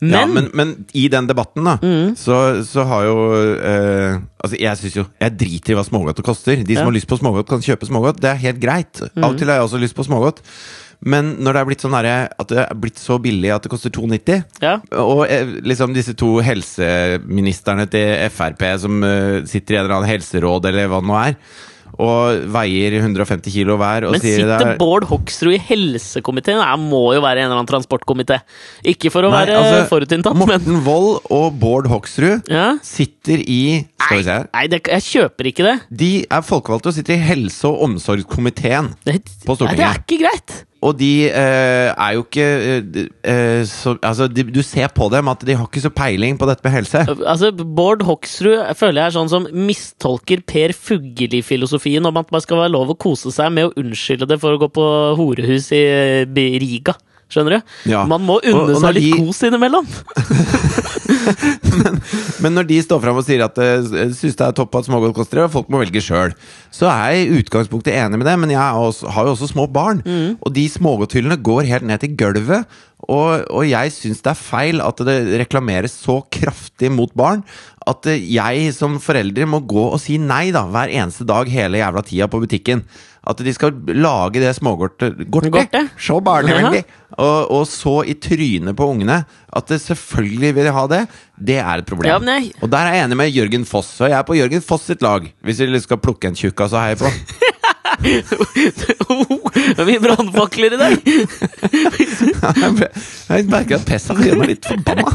[0.00, 1.76] Men, ja, men, men i den debatten, da,
[2.16, 3.16] så, så har jo
[3.56, 6.56] eh, Altså, jeg synes jo Jeg driter i hva smågodt koster.
[6.62, 6.84] De som Ja.
[6.90, 8.20] har lyst på smågodt, kan kjøpe smågodt.
[8.20, 9.00] Det er helt greit.
[9.16, 10.42] Av og til har jeg også lyst på smågodt.
[11.00, 13.90] Men når det er blitt sånn at det er blitt så billig at det koster
[13.92, 14.78] 2,90 ja.
[14.96, 20.10] Og eh, liksom disse to helseministerne til Frp som eh, sitter i en eller annen
[20.14, 21.36] helseråd, eller hva det nå er,
[21.96, 26.60] og veier 150 kilo hver og Men sitter er Bård Hoksrud i helsekomiteen?
[26.60, 28.40] Han må jo være en eller annen transportkomité.
[28.84, 32.68] Ikke for å Nei, være altså, forutinntatt, men Morten Wold og Bård Hoksrud ja.
[32.84, 33.60] sitter i
[33.96, 35.76] Skal vi se Nei, det, jeg kjøper ikke det.
[36.04, 38.92] De er folkevalgte og sitter i helse- og omsorgskomiteen.
[39.06, 39.78] det På Stortinget.
[39.78, 40.58] Nei, det er ikke greit.
[40.86, 45.30] Og de eh, er jo ikke eh, eh, så, Altså, de, du ser på dem
[45.32, 47.02] at de har ikke så peiling på dette med helse.
[47.16, 52.62] Altså, Bård Hoksrud føler jeg er sånn som mistolker Per Fugelli-filosofien om at man skal
[52.62, 54.86] være lov å kose seg med å unnskylde det for å gå på
[55.18, 56.96] horehus i eh, Riga.
[57.26, 57.72] Skjønner du?
[57.90, 58.04] Ja.
[58.06, 59.88] Man må unne og seg litt de- kos innimellom.
[62.42, 63.66] Men når de står fram og sier at de
[64.14, 66.34] syns det er topp at smågodt koster det, og folk må velge sjøl,
[66.74, 69.64] så er jeg i utgangspunktet enig med det, men jeg også, har jo også små
[69.72, 70.02] barn.
[70.38, 72.66] Og de smågodthyllene går helt ned til gulvet.
[73.06, 77.42] Og, og jeg syns det er feil at det reklameres så kraftig mot barn
[77.86, 81.78] at eh, jeg som forelder må gå og si nei da hver eneste dag hele
[81.78, 82.80] jævla tida på butikken.
[83.26, 85.16] At de skal lage det smågodtet?
[85.98, 86.84] Så barnevennlig!
[87.16, 89.22] Og, og så i trynet på ungene
[89.56, 91.00] at det selvfølgelig vil de ha det.
[91.48, 92.10] Det er et problem.
[92.10, 92.20] Ja,
[92.62, 93.94] Og der er jeg enig med Jørgen Foss.
[94.00, 96.84] Og jeg er på Jørgen Foss sitt lag, hvis vi skal plukke en tjukkas å
[96.84, 97.10] heie på.
[98.02, 100.94] Det er mye brannfakler i dag!
[103.26, 105.08] Jeg merker at Pessa gjør meg litt forbanna.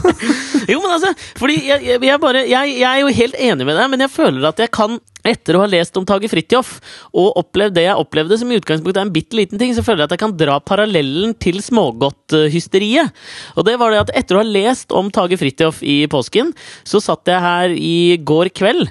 [0.70, 3.78] Jo, men altså, fordi jeg, jeg, jeg, bare, jeg, jeg er jo helt enig med
[3.78, 6.74] deg, men jeg føler at jeg kan, etter å ha lest om Tage Fridtjof,
[7.17, 10.04] og opplevd det jeg opplevde, som i utgangspunktet er en bitte liten ting, så føler
[10.04, 13.13] jeg at jeg kan dra parallellen til smågodthysteriet.
[13.58, 16.56] Og det var det at etter å ha lest om Tage Fridtjof i påsken,
[16.88, 18.89] så satt jeg her i går kveld.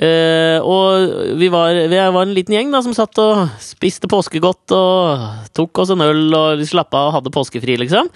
[0.00, 4.72] Eh, og vi var, vi var en liten gjeng da som satt og spiste påskegodt
[4.72, 5.24] og
[5.56, 8.08] tok oss en øl og slappa av og hadde påskefri, liksom.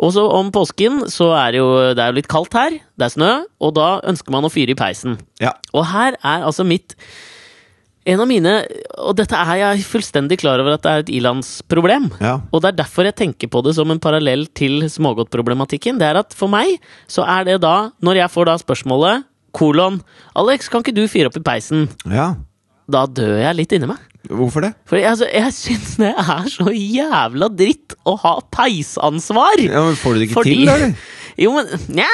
[0.00, 3.08] Og så om påsken så er det jo det er jo litt kaldt her, det
[3.08, 5.18] er snø, og da ønsker man å fyre i peisen.
[5.42, 5.52] Ja.
[5.76, 6.96] Og her er altså mitt
[8.02, 8.50] En av mine
[8.98, 12.08] Og dette er jeg fullstendig klar over at det er et ilandsproblem.
[12.18, 12.40] Ja.
[12.50, 16.00] Og det er derfor jeg tenker på det som en parallell til smågodtproblematikken.
[16.00, 19.22] Det er at for meg så er det da, når jeg får da spørsmålet
[19.52, 20.00] kolon
[20.38, 21.88] Alex, kan ikke du fyre opp i peisen?
[22.08, 22.32] ja.
[22.92, 24.00] Da dør jeg litt inni meg.
[24.26, 24.72] Hvorfor det?
[24.90, 29.62] For jeg, altså, jeg syns det er så jævla dritt å ha peisansvar!
[29.62, 30.94] Ja, men Får du det ikke Fordi- til, eller?
[31.40, 32.10] Jo, men Nja!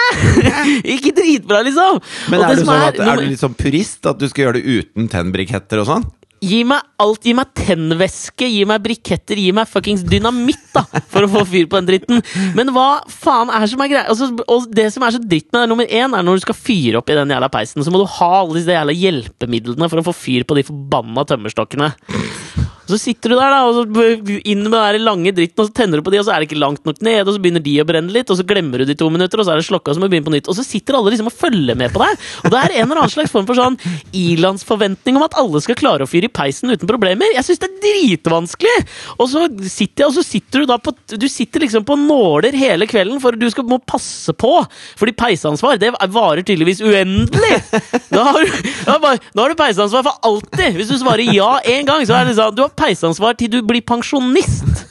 [0.95, 1.99] Ikke dritbra, liksom!
[2.31, 4.05] Men er det du, sånn at, er du litt sånn purist?
[4.07, 6.07] At du skal gjøre det uten tennbriketter og sånn?
[6.45, 7.25] Gi meg alt!
[7.27, 10.85] Gi meg tennvæske, gi meg briketter, gi meg fuckings dynamitt, da!
[11.11, 12.23] For å få fyr på den dritten.
[12.59, 14.07] Men hva faen er som er greia?
[14.11, 16.59] Altså, og det som er så dritt med det, nummer én, er når du skal
[16.59, 20.03] fyre opp i den jævla peisen, så må du ha alle disse jævla hjelpemidlene for
[20.03, 21.93] å få fyr på de forbanna tømmerstokkene.
[22.89, 24.05] Og så sitter du der, da, og så
[24.49, 26.49] inn med den lange dritten, og så tenner du på de, og så er det
[26.49, 28.89] ikke langt nok ned, og så begynner de å brenne litt, og så glemmer du
[28.89, 30.49] de to minutter, og så er det slokka, så må begynne på nytt.
[30.49, 32.25] Og så sitter alle liksom og følger med på deg.
[32.47, 33.77] Og det er en eller annen slags form for sånn
[34.17, 37.29] ilandsforventning om at alle skal klare å fyre i peisen uten problemer.
[37.37, 38.79] Jeg syns det er dritvanskelig!
[39.19, 42.57] Og så sitter jeg, og så sitter du da på Du sitter liksom på nåler
[42.57, 44.55] hele kvelden, for du skal, må passe på.
[44.97, 47.55] Fordi peisansvar, det varer tydeligvis uendelig!
[48.09, 48.53] Da har, du,
[48.89, 50.79] da har du peisansvar for alltid!
[50.79, 53.61] Hvis du svarer ja én gang, så er det sånn Du har peisansvar til du
[53.67, 54.87] blir pensjonist!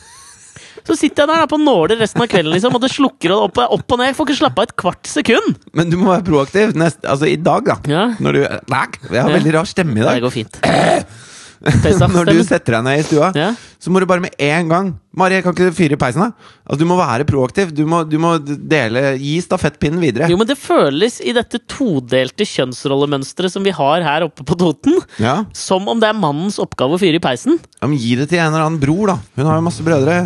[0.88, 3.50] Så sitter jeg der da på nåler resten av kvelden, liksom, og det slukker og
[3.50, 4.08] opp, opp og ned.
[4.14, 5.58] Jeg får ikke slappe av et kvart sekund!
[5.76, 6.72] Men du må være proaktiv.
[6.80, 7.76] Nest, altså i dag, da.
[7.92, 8.06] Ja.
[8.24, 10.22] Når du Nei, Jeg har veldig rar stemme i dag.
[10.22, 10.62] Det går fint.
[12.14, 13.52] Når du setter deg ned i stua, Ja.
[13.82, 16.32] så må du bare med en gang Mari, kan ikke du fyre i peisen, da?
[16.68, 17.72] Altså, du må være proaktiv.
[17.74, 20.28] Du må, du må dele Gi stafettpinnen videre.
[20.30, 25.00] Jo, men det føles i dette todelte kjønnsrollemønsteret som vi har her oppe på Toten,
[25.18, 25.40] Ja.
[25.58, 27.58] som om det er mannens oppgave å fyre i peisen.
[27.82, 29.18] ja, men Gi det til en eller annen bror, da.
[29.36, 30.20] Hun har jo masse brødre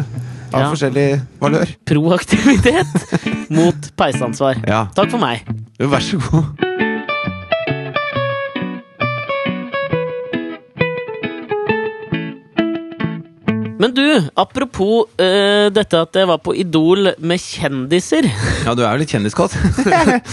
[0.51, 0.67] av Ja.
[0.73, 1.71] forskjellig valør.
[1.87, 4.59] Proaktivitet mot peisansvar.
[4.67, 4.87] Ja.
[4.93, 5.47] Takk for meg.
[5.79, 6.90] Jo, vær så god.
[13.81, 14.03] Men du,
[14.37, 18.27] apropos eh, dette at jeg var på Idol med kjendiser.
[18.67, 19.55] Ja, du er jo litt kjendiskåt.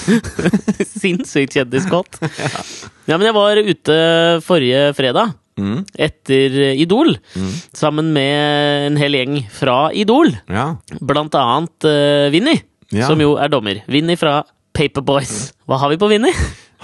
[1.00, 2.18] Sinnssykt kjendiskåt.
[3.08, 3.96] Ja, men jeg var ute
[4.44, 5.32] forrige fredag.
[5.58, 5.80] Mm.
[5.98, 7.16] Etter Idol,
[7.74, 10.30] sammen med en hel gjeng fra Idol.
[10.46, 10.68] Ja.
[11.00, 12.54] Blant annet uh, Vinni,
[12.94, 13.08] Ja.
[13.08, 13.80] som jo er dommer.
[13.90, 14.42] Vinni fra
[14.76, 15.54] Paperboys.
[15.68, 16.30] Hva har vi på Vinni?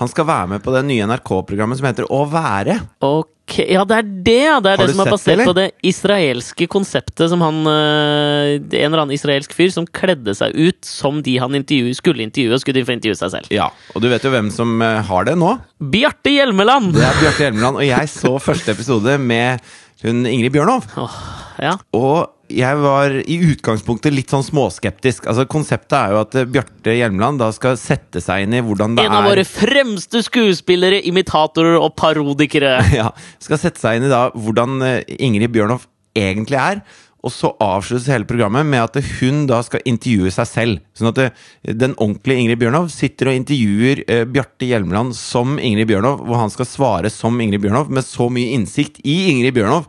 [0.00, 2.81] Han skal være med på det nye NRK-programmet som heter Å være.
[3.07, 4.35] Ok, Ja, det er det!
[4.41, 4.55] ja.
[4.65, 8.55] Det er Har det som er basert det, på det israelske konseptet som han eh,
[8.57, 12.57] En eller annen israelsk fyr som kledde seg ut som de han intervju, skulle intervjue,
[12.57, 13.53] og skulle få intervjue seg selv.
[13.55, 15.53] Ja, Og du vet jo hvem som eh, har det nå?
[15.93, 16.95] Bjarte Hjelmeland!
[16.97, 17.83] Det er Bjarte Hjelmeland.
[17.83, 19.61] Og jeg så første episode med
[20.05, 20.89] hun Ingrid Bjørnov.
[21.01, 21.21] Oh,
[21.63, 21.77] ja.
[21.97, 25.29] Og jeg var i utgangspunktet litt sånn småskeptisk.
[25.31, 28.97] Altså Konseptet er jo at eh, Bjarte Hjelmeland da skal sette seg inn i hvordan
[28.97, 32.77] det er En av er våre fremste skuespillere, imitatorer og parodikere.
[33.01, 33.11] ja,
[33.43, 35.88] Skal sette seg inn i da hvordan eh, Ingrid Bjørnhoff
[36.19, 36.85] egentlig er.
[37.25, 40.83] Og så avsluttes hele programmet med at hun da skal intervjue seg selv.
[40.97, 46.21] Sånn at den ordentlige Ingrid Bjørnov sitter og intervjuer eh, Bjarte Hjelmeland som Ingrid Bjørnov,
[46.29, 49.88] hvor han skal svare som Ingrid Bjørnov, med så mye innsikt i Ingrid Bjørnov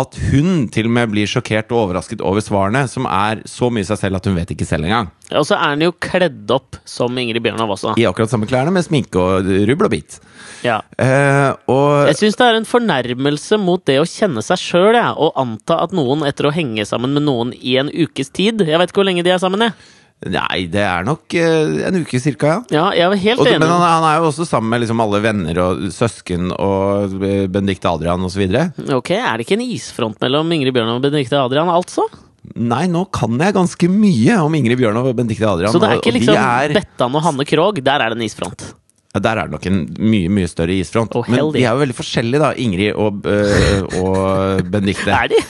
[0.00, 3.86] at hun til og med blir sjokkert og overrasket over svarene, som er så mye
[3.86, 5.10] seg selv at hun vet ikke selv engang.
[5.30, 7.94] Og så er han jo kledd opp som Ingrid Bjørnov også.
[8.00, 10.18] I akkurat samme klærne, med sminke og rubbel og bit.
[10.66, 10.80] Ja.
[11.00, 15.38] Eh, og Jeg syns det er en fornærmelse mot det å kjenne seg sjøl, og
[15.38, 18.90] anta at noen etter å henge sammen med noen i en ukes tid Jeg vet
[18.90, 19.76] ikke hvor lenge de er sammen, jeg.
[20.28, 22.58] Nei, det er nok eh, en uke cirka, ja.
[22.76, 23.60] Ja, jeg var helt Og, enig.
[23.62, 27.14] men han, er- han er jo også sammen med liksom alle venner og søsken og
[27.54, 28.42] Benedicte Adrian osv.
[28.98, 32.04] Ok, Er det ikke en isfront mellom Ingrid Bjørn og Benedicte Adrian, altså?
[32.56, 35.72] Nei, nå kan jeg ganske mye om Ingrid Bjørn og Benedicte Adrian.
[35.72, 38.28] Så det er ikke og liksom er- Bettan og Hanne Krogh, der er det en
[38.28, 38.68] isfront.
[39.14, 41.16] Ja, Der er det nok en mye mye større isfront.
[41.18, 45.10] Oh, Men de er jo veldig forskjellige, da, Ingrid og, øh, og Benedicte.
[45.10, 45.40] Er de?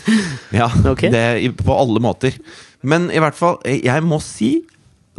[0.56, 1.10] Ja, okay.
[1.12, 2.38] det, på alle måter.
[2.82, 4.60] Men i hvert fall, jeg må si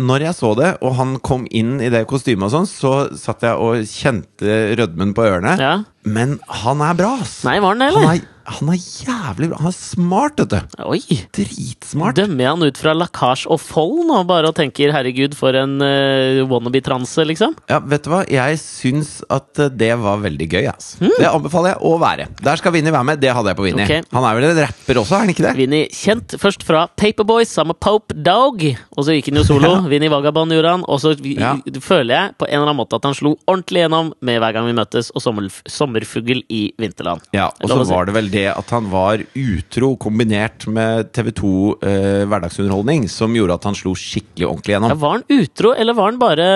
[0.01, 3.43] når jeg så det, og han kom inn i det kostymet og sånn, så satt
[3.45, 5.53] jeg og kjente rødmen på ørene.
[5.61, 5.73] Ja.
[6.09, 7.41] Men han er bra, ass!
[7.45, 8.23] Nei, var den det, Han eller?
[8.23, 9.57] er, han er jævlig bra.
[9.61, 10.83] Han er smart, vet du.
[10.85, 10.99] Oi!
[11.35, 12.15] Dritsmart.
[12.19, 15.77] Dømmer jeg han ut fra Lacage og Fold nå, bare og tenker 'herregud, for en
[15.81, 17.55] uh, wannabe-transe', liksom?
[17.71, 18.21] Ja, vet du hva?
[18.29, 20.65] Jeg syns at eh, det var veldig gøy.
[20.71, 20.95] ass.
[21.01, 21.11] Mm.
[21.17, 22.27] Det anbefaler jeg å være.
[22.41, 23.21] Der skal Vinni være med.
[23.21, 23.83] Det hadde jeg på Vinni.
[23.85, 24.01] Okay.
[24.13, 25.53] Han er vel en rapper også, er han ikke det?
[25.59, 28.63] Vinni kjent først fra Paperboys sammen med Pope Dog,
[28.97, 29.71] og så gikk han jo solo.
[29.77, 29.81] Ja.
[29.91, 31.55] Vinni Vagabond gjorde han, og så Ja.
[31.79, 34.65] føler jeg på en eller annen måte at han slo ordentlig gjennom med Hver gang
[34.65, 37.21] vi møtes og sommer, Sommerfugl i vinterland.
[37.33, 41.51] Ja, Og så var det vel det at han var utro kombinert med TV2
[41.85, 44.97] eh, hverdagsunderholdning som gjorde at han slo skikkelig ordentlig Ja, gjennom.
[45.05, 46.49] var han utro, eller var han bare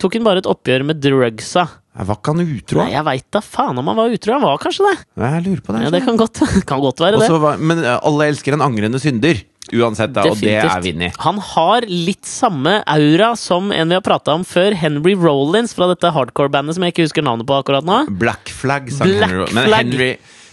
[0.00, 1.68] tok han bare et oppgjør med drugsa?
[2.00, 2.80] Jeg var ikke han utro?
[2.84, 4.32] Nei, jeg veit da faen om han var utro.
[4.36, 4.92] Han var kanskje det.
[5.20, 5.80] Jeg lurer på det.
[5.84, 6.38] Ja, det kan godt,
[6.70, 7.40] kan godt være Også det.
[7.42, 9.40] var, men eh, alle elsker en angrende synder.
[9.74, 10.24] Uansett, da.
[10.30, 10.80] Og det er.
[10.82, 11.10] Vinni.
[11.22, 15.86] Han har litt samme aura som en vi har prata om før, Henry Rollins fra
[15.90, 18.00] dette hardcore-bandet som jeg ikke husker navnet på akkurat nå.
[18.22, 19.58] Black Flag sang Black Henry Rollins.
[19.58, 20.10] Men Henry,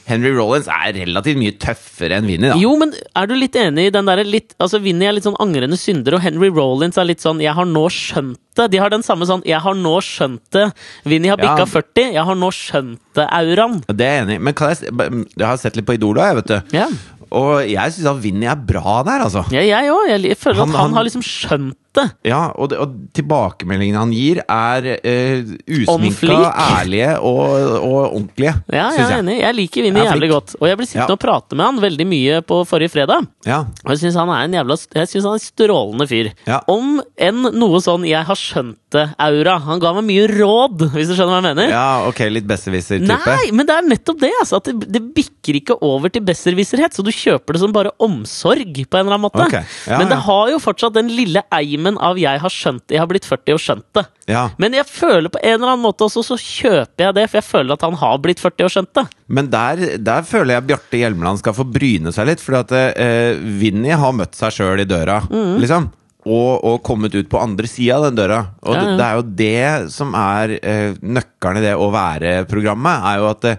[0.07, 2.55] Henry Rollins er relativt mye tøffere enn Vinny, da.
[2.61, 5.35] Jo, men er du litt enig i den derre litt Altså, Vinny er litt sånn
[5.43, 8.69] angrende synder, og Henry Rollins er litt sånn 'jeg har nå skjønt det'.
[8.71, 10.71] De har den samme sånn 'jeg har nå skjønt det'.
[11.05, 11.65] Vinny har bikka Ja.
[11.65, 13.83] 40, 'jeg har nå skjønt det'-auraen.
[13.87, 14.37] Det er jeg enig i.
[14.39, 14.79] Men kan jeg,
[15.37, 16.61] jeg har sett litt på Idol, jeg, vet du.
[16.77, 16.87] Ja.
[17.29, 19.43] Og jeg syns at Vinni er bra der, altså.
[19.51, 20.07] ja, jeg òg.
[20.23, 22.05] Jeg føler Han- at han han- har liksom skjønt det.
[22.29, 26.37] Ja, og, det, og tilbakemeldingene han gir, er uh, usminka,
[26.77, 27.49] ærlige og,
[27.81, 29.19] og ordentlige, Ja, jeg er jeg.
[29.23, 29.37] enig.
[29.41, 30.55] Jeg liker Vinny jævlig godt.
[30.61, 31.17] Og jeg ble sittende Ja.
[31.17, 33.27] og prate med han veldig mye på forrige fredag.
[33.47, 33.59] Ja.
[33.85, 36.31] Og jeg syns han er en jævla Jeg synes han er en strålende fyr.
[36.47, 36.59] Ja.
[36.67, 39.59] Om enn noe sånn 'jeg har skjønt det'-aura.
[39.67, 41.69] Han ga meg mye råd, hvis du skjønner hva jeg mener.
[41.69, 43.07] ja, ok, litt besserwisser-type.
[43.27, 44.31] Nei, men det er nettopp det!
[44.41, 47.91] Altså, at det, det bikker ikke over til besserwisserhet, så du kjøper det som bare
[47.99, 48.73] omsorg.
[48.89, 49.63] på en eller annen måte Okay.
[49.87, 52.99] ja, Men det har jo fortsatt den lille eimen av 'jeg har skjønt det', 'jeg
[52.99, 54.05] har blitt 40 og skjønt det'.
[54.27, 54.49] Ja.
[54.59, 57.47] Men jeg føler på en eller annen måte også, så kjøper jeg det, for jeg
[57.47, 59.05] føler at han har blitt 40 og skjønt det.
[59.29, 63.35] Men der, der føler jeg Bjarte Hjelmeland skal få bryne seg litt, fordi at eh,
[63.39, 65.59] Vinni har møtt seg sjøl i døra, Mm.
[65.61, 65.91] liksom.
[66.27, 68.47] Og, og kommet ut på andre sida av den døra.
[68.63, 68.89] Og Ja, ja.
[68.89, 69.21] Det, det er jo
[69.85, 73.05] det som er eh, nøkkelen i det å være-programmet.
[73.05, 73.55] Er jo at eh,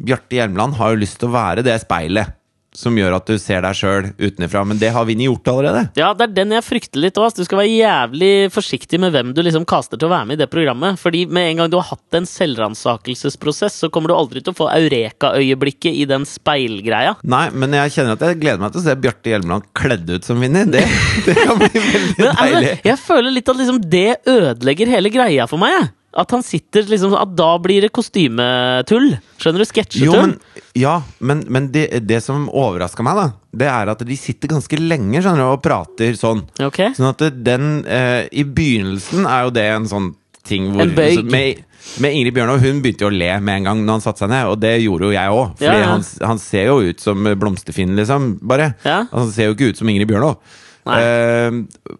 [0.00, 2.30] Bjarte Hjelmeland har jo lyst til å være det speilet
[2.74, 4.64] som gjør at du ser deg sjøl utenfra.
[4.66, 5.84] Men det har Vinni gjort allerede.
[5.98, 7.30] Ja, det er den jeg frykter litt òg.
[7.38, 10.42] Du skal være jævlig forsiktig med hvem du liksom kaster til å være med i
[10.42, 10.98] det programmet.
[11.00, 14.58] Fordi med en gang du har hatt en selvransakelsesprosess, så kommer du aldri til å
[14.58, 17.14] få eureka-øyeblikket i den speilgreia.
[17.22, 20.26] Nei, men jeg kjenner at jeg gleder meg til å se Bjarte Hjelmeland kledd ut
[20.26, 20.64] som Vinni.
[20.74, 20.84] Det,
[21.28, 22.74] det kan bli veldig Men altså, deilig.
[22.90, 25.78] jeg føler litt at liksom det ødelegger hele greia for meg.
[25.78, 25.92] jeg.
[26.16, 29.16] At han sitter liksom At da blir det kostymetull.
[29.42, 29.66] Skjønner du?
[29.68, 30.06] Sketsjetull.
[30.06, 33.26] Jo, men, ja, men, men det, det som overraska meg, da,
[33.64, 36.44] det er at de sitter ganske lenge skjønner du, og prater sånn.
[36.62, 36.94] Okay.
[36.96, 40.12] Sånn at den eh, I begynnelsen er jo det en sånn
[40.44, 41.18] ting hvor En bøyg.
[41.18, 41.62] så med,
[42.04, 44.30] med Ingrid Bjørnov hun begynte jo å le med en gang når han satte seg
[44.32, 45.54] ned, og det gjorde jo jeg òg.
[45.56, 45.92] Fordi Ja, ja.
[45.94, 48.34] Han, han ser jo ut som Blomsterfinn, liksom.
[48.44, 48.74] Bare.
[48.84, 48.98] Ja.
[49.08, 50.36] Altså, han ser jo ikke ut som Ingrid Bjørnov.
[50.84, 51.50] Eh,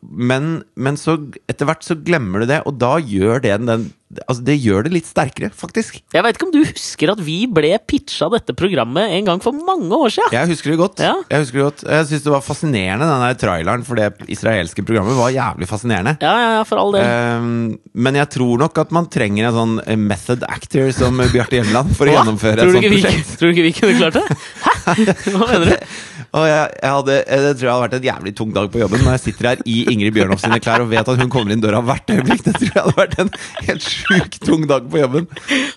[0.05, 1.16] men, men så
[1.49, 3.92] etter hvert så glemmer du det, og da gjør det den
[4.29, 5.97] Altså, det gjør det litt sterkere, faktisk.
[6.14, 9.57] Jeg veit ikke om du husker at vi ble pitcha dette programmet en gang for
[9.66, 10.31] mange år siden?
[10.37, 11.03] Jeg husker det godt.
[11.03, 11.16] Ja.
[11.33, 14.85] Jeg husker det godt Jeg syns det var fascinerende, den der traileren for det israelske
[14.87, 16.14] programmet var jævlig fascinerende.
[16.23, 17.03] Ja, ja, ja, for all del.
[17.09, 17.59] Ehm,
[18.07, 21.97] men jeg tror nok at man trenger en sånn eh, method actor som Bjarte Hjemland
[21.99, 22.20] for å Hva?
[22.20, 23.35] gjennomføre et sånt vi, prosjekt.
[23.40, 24.27] tror du ikke vi kunne klart det?
[24.62, 25.31] Hæ?
[25.35, 25.79] Hva mener du?
[26.35, 28.81] Og jeg, jeg hadde, eh, det tror jeg hadde vært en jævlig tung dag på
[28.81, 31.55] jobben når jeg sitter her i Ingrid Bjørnov sine klær og vet at hun kommer
[31.55, 32.42] inn døra hvert øyeblikk.
[32.42, 33.31] Det tror jeg hadde vært en
[33.68, 35.29] helt sjukt tung dag på jobben.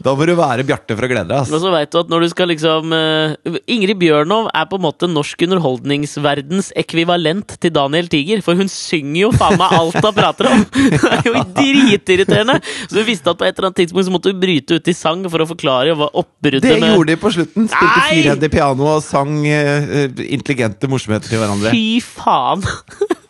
[0.02, 1.44] Da må du være Bjarte for å glede deg.
[1.46, 1.66] Og ass.
[1.66, 5.10] så vet du at når du skal liksom uh, Ingrid Bjørnov er på en måte
[5.12, 8.42] norsk underholdningsverdens ekvivalent til Daniel Tiger.
[8.46, 10.66] For hun synger jo faen meg alt hun prater om!
[10.98, 12.58] Det er jo dritirriterende!
[12.88, 14.96] Så du visste at på et eller annet tidspunkt så måtte hun bryte ut i
[14.98, 17.70] sang for å forklare hva oppbruddet Det gjorde de på slutten.
[17.70, 18.10] Spilte Nei!
[18.16, 20.08] firhendig piano og sang eh,
[20.48, 21.72] intelligente morsomheter til hverandre.
[21.76, 22.64] Fy faen!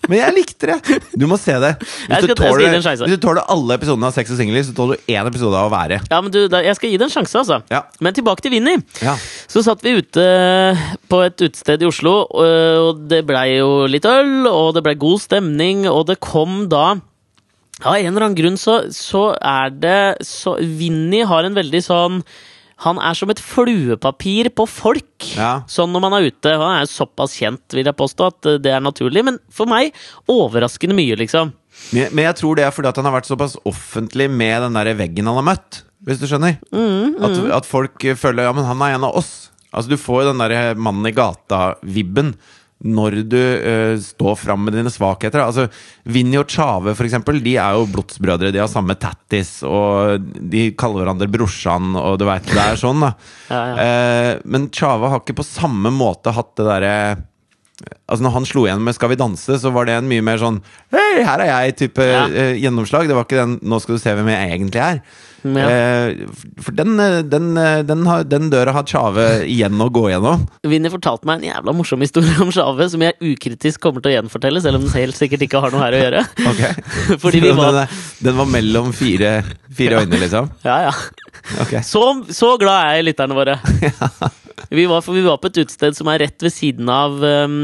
[0.08, 0.97] Men jeg likte det!
[1.19, 1.73] Du må se det.
[1.82, 4.95] Hvis, skal- du, tåler, hvis du tåler alle episodene av Sex og Singler, så tåler
[5.01, 5.97] du én episode av Å være.
[6.08, 7.58] Ja, men du, Jeg skal gi det en sjanse, altså.
[7.73, 7.82] Ja.
[7.99, 8.77] Men tilbake til Vinni.
[9.03, 9.17] Ja.
[9.51, 10.23] Så satt vi ute
[11.12, 14.95] på et utested i Oslo, og- og det blei jo litt øl, og det blei
[14.95, 16.86] god stemning, og det kom da
[17.84, 22.23] Av en eller annen grunn så, så er det så Vinni har en veldig sånn
[22.85, 25.63] han er som et fluepapir på folk, Ja.
[25.67, 26.51] sånn når man er ute.
[26.61, 29.23] Han er såpass kjent, vil jeg påstå, at eh, det er naturlig.
[29.25, 29.95] Men for meg
[30.29, 31.53] overraskende mye, liksom.
[31.93, 34.77] Men, men jeg tror det er fordi at han har vært såpass offentlig med den
[34.77, 35.81] der veggen han har møtt.
[36.05, 36.59] Hvis du skjønner?
[36.71, 39.49] Mm, At, at folk føler ja, men han er en av oss.
[39.73, 42.35] Altså Du får jo den der mannen i gata-vibben
[42.85, 45.41] når du uh, står fram med dine svakheter.
[45.41, 45.65] Altså
[46.05, 48.51] Vinni og Tjave, for eksempel, de er jo blodsbrødre.
[48.53, 53.01] De har samme tattis, og de kaller hverandre brorsan, og du veit det er sånn,
[53.07, 53.13] da.
[53.53, 53.75] Ja, ja.
[53.77, 56.93] Uh, men Tjave har ikke på samme måte hatt det derre
[58.09, 60.39] Altså Når han slo igjen med 'Skal vi danse', så var det en mye mer
[60.41, 60.57] sånn
[60.89, 62.23] 'Hei, her er jeg'-type Ja.
[62.25, 63.05] uh, gjennomslag.
[63.07, 65.01] Det var ikke den 'Nå skal du se hvem jeg egentlig er'.
[65.43, 65.69] Ja.
[65.69, 66.28] Eh,
[66.62, 70.47] for den, eh, den, eh, den, har, den døra har Tjave igjen å gå gjennom.
[70.67, 74.15] Vinni fortalte meg en jævla morsom historie om Sjave, som jeg ukritisk kommer til å
[74.17, 76.26] gjenfortelle, selv om den helt sikkert ikke har noe her å gjøre.
[76.47, 76.71] Okay.
[77.21, 77.76] Fordi vi var
[78.23, 79.41] den var mellom fire,
[79.76, 80.47] fire øyne, liksom?
[80.67, 80.93] Ja, ja.
[81.63, 81.84] Okay.
[81.86, 82.02] Så,
[82.34, 83.58] så glad er jeg i lytterne våre.
[84.73, 87.60] Vi var, vi var på et utested som er rett ved siden av um,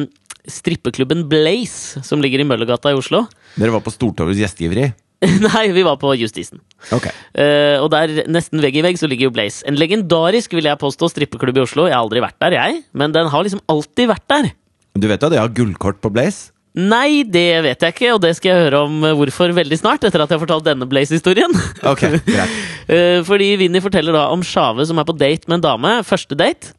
[0.46, 3.24] strippeklubben Blaze, som ligger i Møllergata i Oslo.
[3.56, 4.92] Dere var på Stortovets gjestgiveri?
[5.48, 6.62] Nei, vi var på Justisen.
[6.94, 7.14] Okay.
[7.36, 9.64] Uh, og der, nesten vegg i vegg, så ligger jo Blaze.
[9.70, 11.88] En legendarisk, vil jeg påstå, strippeklubb i Oslo.
[11.90, 14.50] Jeg har aldri vært der, jeg, men den har liksom alltid vært der.
[14.94, 16.52] Du vet jo at jeg har gullkort på Blaze?
[16.74, 20.06] Nei, det vet jeg ikke, og det skal jeg høre om eh, hvorfor veldig snart,
[20.08, 21.54] etter at jeg har fortalt denne Blaze-historien.
[21.94, 22.20] Okay.
[22.84, 25.92] Eh, fordi Vinni forteller da om Sjave som er på date med en dame.
[26.04, 26.74] Første date.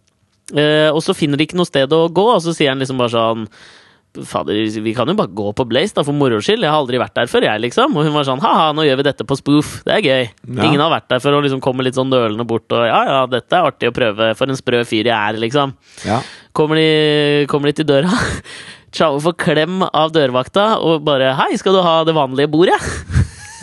[0.93, 3.15] Og så finner de ikke noe sted å gå, og så sier han liksom bare
[3.15, 3.47] sånn
[4.23, 6.63] Fader, vi kan jo bare gå på Blaze, da, for moro skyld.
[6.63, 7.97] Jeg har aldri vært der før, jeg, liksom.
[7.99, 9.73] Og hun var sånn ha-ha, nå gjør vi dette på spoof.
[9.87, 10.29] Det er gøy.
[10.31, 10.69] Ja.
[10.69, 13.19] Ingen har vært der før og liksom kommer litt sånn nølende bort og ja, ja,
[13.31, 14.31] dette er artig å prøve.
[14.39, 15.75] For en sprø fyr jeg er, liksom.
[16.07, 16.21] Ja.
[16.55, 18.15] Kommer de, kommer de til døra.
[18.95, 22.79] Chao får klem av dørvakta og bare 'Hei, skal du ha det vanlige bordet?'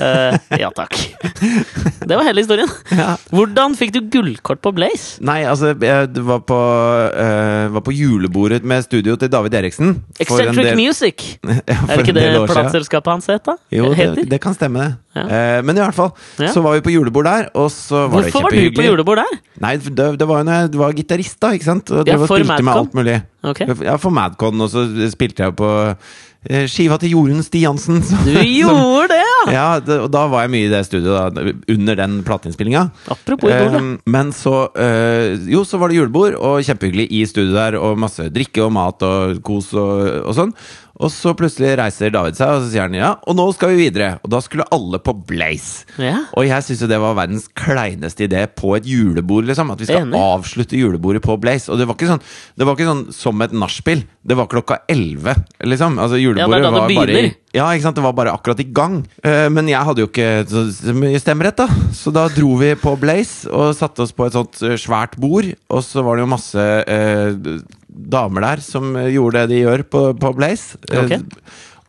[0.01, 0.95] Eh, ja takk.
[2.01, 2.69] Det var hele historien.
[2.97, 3.13] Ja.
[3.31, 5.19] Hvordan fikk du gullkort på Blaze?
[5.25, 9.93] Nei, altså, jeg var på, uh, var på julebordet med studio til David Eriksen.
[10.19, 11.27] Eccentric del- Music.
[11.71, 13.55] Ja, Er det ikke det plateselskapet hans het, da?
[13.73, 14.95] Jo, det, det kan stemme, det.
[15.15, 15.23] Ja.
[15.27, 16.11] Uh, men i hvert fall,
[16.51, 19.21] så var vi på julebord der, og så var det Hvorfor var du på julebord
[19.21, 19.37] der?
[19.61, 21.91] Nei, det, det var jo når jeg var gitarist, da, ikke sant?
[21.93, 22.73] Og for med Madcon.
[22.85, 23.17] alt mulig.
[23.43, 23.63] Ok.
[23.83, 26.11] Ja, for Madcon, og så spilte jeg på eh,
[26.71, 27.99] skiva til Jorunn Stiansen.
[28.05, 29.41] Som, Du gjorde det, ja!
[29.53, 32.87] Ja, det, og da var jeg mye i det studioet da, under den plateinnspillinga.
[33.13, 33.77] Apropos Idol.
[33.77, 37.99] Um, men så uh, Jo, så var det julebord, og kjempehyggelig i studio der, og
[38.01, 40.55] masse drikke og mat og kos og, og sånn.
[41.01, 43.87] Og så plutselig reiser David seg, og så sier han ja, og nå skal vi
[43.87, 44.13] videre.
[44.21, 45.87] Og da skulle alle på Blaze.
[46.01, 46.27] Ja.
[46.37, 49.73] Og jeg syns jo det var verdens kleineste idé på et julebord, liksom.
[49.73, 50.21] At vi skal Enig.
[50.21, 51.71] avslutte julebordet på Blaze.
[51.71, 52.25] Og det var ikke sånn,
[52.57, 54.05] det var ikke sånn som et nachspiel.
[54.21, 55.35] Det var klokka elleve,
[55.65, 55.97] liksom.
[56.01, 57.97] Altså, julebordet Ja, det var bare ja, ikke sant?
[57.99, 59.01] Det var bare akkurat i gang.
[59.27, 61.67] Eh, men jeg hadde jo ikke så, så mye stemmerett, da.
[61.95, 65.49] Så da dro vi på Blaze og satte oss på et sånt eh, svært bord.
[65.67, 67.35] Og så var det jo masse eh,
[67.91, 70.79] damer der som eh, gjorde det de gjør på, på Blaze.
[70.87, 71.21] Okay.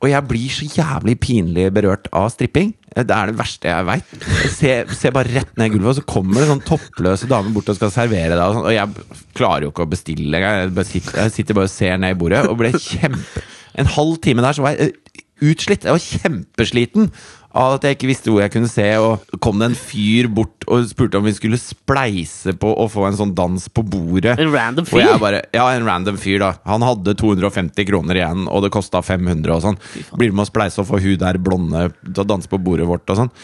[0.02, 2.72] Og jeg blir så jævlig pinlig berørt av stripping.
[2.96, 4.16] Eh, Det er det verste jeg veit.
[4.56, 7.70] Se, se bare rett ned i gulvet, og så kommer det sånn toppløse damer bort
[7.70, 8.42] og skal servere deg.
[8.42, 10.74] Og, sånn, og jeg klarer jo ikke å bestille engang.
[10.82, 13.44] Jeg, sitter- bare og ser ned i bordet og ble kjempe
[13.80, 15.86] En halv time der så var jeg eh, utslitt.
[15.88, 17.06] Jeg var kjempesliten
[17.52, 18.86] av at jeg ikke visste hvor jeg kunne se.
[19.02, 23.06] Og kom det en fyr bort og spurte om vi skulle spleise på å få
[23.08, 24.36] en sånn dans på bordet.
[24.40, 25.04] En random fyr?
[25.22, 26.52] bare, ja, en random fyr, da.
[26.68, 29.80] Han hadde 250 kroner igjen, og det kosta 500 og sånn.
[30.18, 33.08] Blir med å spleise og få hun der blonde til å danse på bordet vårt
[33.12, 33.34] og sånn.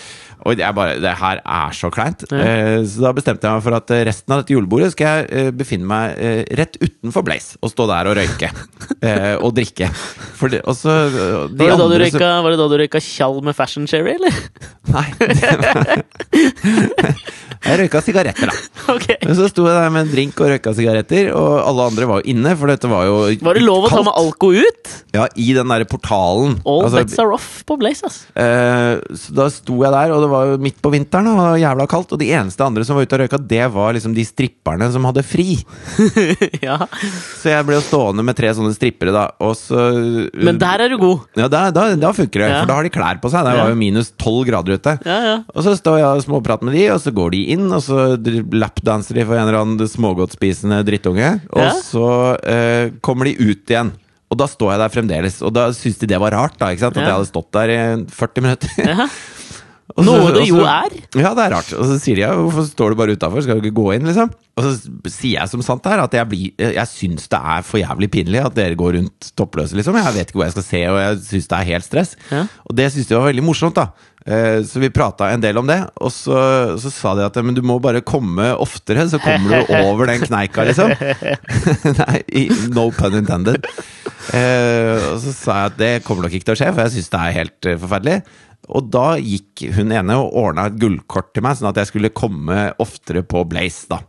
[0.46, 2.20] Og jeg bare, det her er så kleint.
[2.30, 2.38] Ja.
[2.86, 5.50] så da bestemte jeg meg for at eh, resten av dette julebordet skal jeg eh,
[5.54, 7.50] befinne meg eh, rett utenfor Blaze.
[7.62, 8.48] Og stå der og røyke.
[9.08, 9.88] eh, og drikke.
[10.38, 11.12] Det, og så eh,
[11.50, 14.34] de Var det, andre røyka, var det da du røyka tjall med fashion cherry, eller?
[14.94, 15.08] Nei.
[17.64, 18.56] jeg røyka sigaretter, da.
[18.88, 19.18] Okay.
[19.36, 22.32] Så sto jeg der med en drink og røyka sigaretter, og alle andre var jo
[22.32, 24.92] inne, for dette var jo Var det lov å ta med alko ut?
[25.12, 26.54] Ja, i den derre portalen.
[26.64, 28.16] All Altså, bets are off på Blaze, ass.
[28.38, 31.44] eh, så da sto jeg der, og det var jo midt på vinteren, og det
[31.44, 32.14] var jævla kaldt.
[32.16, 35.04] Og de eneste andre som var ute og røyka, det var liksom de stripperne som
[35.10, 35.58] hadde fri.
[36.64, 36.78] ja.
[37.42, 39.84] Så jeg ble jo stående med tre sånne strippere, da, og så
[40.32, 41.28] Men der er du god.
[41.38, 42.62] Ja, da, da, da funker det, Ja.
[42.62, 43.44] for da har de klær på seg.
[43.44, 44.96] Det var jo minus tolv grader ute.
[45.04, 45.36] Ja, ja.
[45.54, 48.16] Og så står jeg og småprater med de, og så går de inn, og så
[48.54, 51.32] lapdanser de for en eller annen smågodtspisende drittunge.
[51.52, 51.72] Og Ja.
[51.82, 52.06] så
[52.44, 53.92] eh, kommer de ut igjen.
[54.28, 56.84] Og da står jeg der fremdeles, og da syntes de det var rart, da, ikke
[56.84, 56.96] sant?
[56.98, 57.08] At Ja.
[57.08, 57.78] jeg hadde stått der i
[58.12, 58.68] 40 minutter.
[58.84, 59.08] Ja.
[59.96, 60.92] Og så- Noe det jo er.
[61.16, 61.70] Ja, det er rart.
[61.72, 64.04] Og så sier de ja, hvorfor står du bare utafor, skal du ikke gå inn,
[64.06, 64.28] liksom?
[64.58, 64.74] Og så
[65.10, 68.42] sier jeg som sant er, at jeg, blir, jeg syns det er for jævlig pinlig
[68.44, 69.96] at dere går rundt toppløse, liksom.
[69.96, 72.14] Jeg vet ikke hvor jeg skal se, og jeg syns det er helt stress.
[72.30, 72.44] Ja.
[72.68, 73.88] Og det syns de var veldig morsomt, da.
[74.28, 77.54] Eh, Så vi prata en del om det, og så, så sa de at men
[77.56, 80.92] du må bare komme oftere, så kommer du over den kneika, liksom.
[82.02, 83.64] Nei, no pun intended.
[84.34, 86.98] Eh, og så sa jeg at det kommer nok ikke til å skje, for jeg
[86.98, 88.18] syns det er helt eh, forferdelig.
[88.68, 92.12] Og da gikk hun ene og ordna et gullkort til meg, sånn at jeg skulle
[92.12, 94.02] komme oftere på Blaze, da.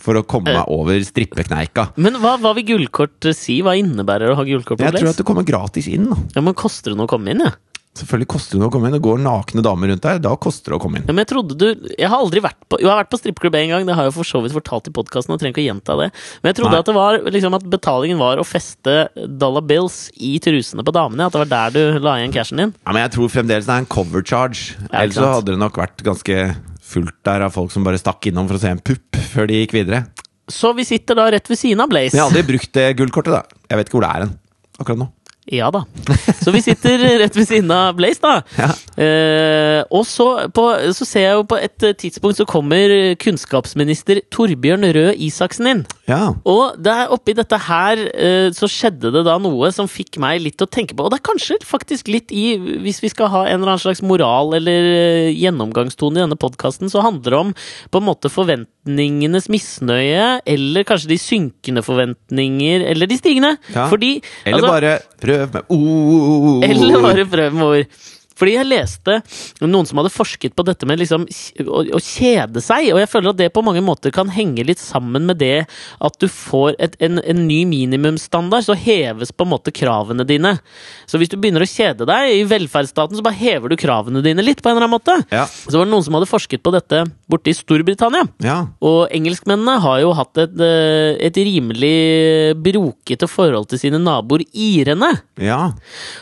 [0.00, 1.88] For å komme meg over strippekneika.
[1.98, 3.58] Men hva, hva vil gullkort si?
[3.64, 5.00] Hva innebærer å ha gullkort på Blaze?
[5.00, 6.18] Jeg tror at du kommer gratis inn, da.
[6.36, 7.42] Ja, men Koster det noe å komme inn?
[7.42, 7.54] Ja?
[7.96, 8.96] Selvfølgelig koster det noe å komme inn.
[8.96, 10.18] Det går nakne damer rundt der.
[10.22, 11.06] Da koster det å komme inn.
[11.08, 11.66] Ja, men Jeg trodde du
[11.96, 14.08] Jeg har aldri vært på Jo, jeg har vært på strippeklubb én gang, det har
[14.08, 15.34] jeg for så vidt fortalt i podkasten.
[15.40, 16.10] Trenger ikke å gjenta det.
[16.42, 16.82] Men jeg trodde Nei.
[16.84, 18.96] at det var liksom at betalingen var å feste
[19.40, 21.26] dollar bills i trusene på damene.
[21.30, 22.74] At det var der du la igjen cashen din.
[22.84, 24.76] Ja, Men jeg tror fremdeles det er en cover charge.
[24.90, 26.40] Ja, Ellers så hadde det nok vært ganske
[26.86, 29.62] fullt der av folk som bare stakk innom for å se en pupp før de
[29.64, 30.04] gikk videre.
[30.52, 32.12] Så vi sitter da rett ved siden av Blaze.
[32.14, 33.62] Men jeg har aldri brukt det gullkortet, da.
[33.66, 34.36] Jeg vet ikke hvor det er hen
[34.78, 35.08] akkurat nå.
[35.52, 35.84] Ja da.
[36.42, 38.40] Så vi sitter rett ved siden av Blaze, da.
[38.58, 38.70] Ja.
[38.98, 40.64] Eh, og så, på,
[40.96, 42.90] så ser jeg jo på et tidspunkt så kommer
[43.22, 45.82] kunnskapsminister Torbjørn Røe Isaksen inn.
[46.10, 46.32] Ja.
[46.46, 50.62] Og der oppi dette her eh, så skjedde det da noe som fikk meg litt
[50.62, 51.06] å tenke på.
[51.06, 54.02] Og det er kanskje faktisk litt i Hvis vi skal ha en eller annen slags
[54.06, 57.54] moral eller eh, gjennomgangstone i denne podkasten, så handler det om
[57.94, 63.54] på en måte forventningenes misnøye, eller kanskje de synkende forventninger, eller de stigende.
[63.74, 63.86] Ja.
[63.92, 66.64] Fordi Eller altså- bare prøv med ord.
[66.64, 67.98] eller bare prøv med ord.
[68.36, 69.20] Fordi jeg leste
[69.64, 73.32] noen som hadde forsket på dette med liksom å, å kjede seg, og jeg føler
[73.32, 76.96] at det på mange måter kan henge litt sammen med det at du får et,
[77.02, 80.56] en, en ny minimumsstandard, så heves på en måte kravene dine.
[81.08, 84.44] Så hvis du begynner å kjede deg i velferdsstaten, så bare hever du kravene dine
[84.44, 85.16] litt, på en eller annen måte.
[85.32, 85.46] Ja.
[85.46, 88.26] Så var det noen som hadde forsket på dette borte i Storbritannia.
[88.44, 88.58] ja.
[88.86, 95.10] Og engelskmennene har jo hatt et, eh, et rimelig brokete forhold til sine naboer irene.
[95.40, 95.72] Ja.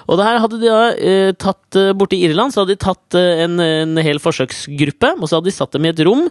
[0.09, 2.83] Og det her hadde de da eh, tatt eh, Borte i Irland så hadde de
[2.85, 6.27] tatt eh, en, en hel forsøksgruppe, og så hadde de satt dem i et rom.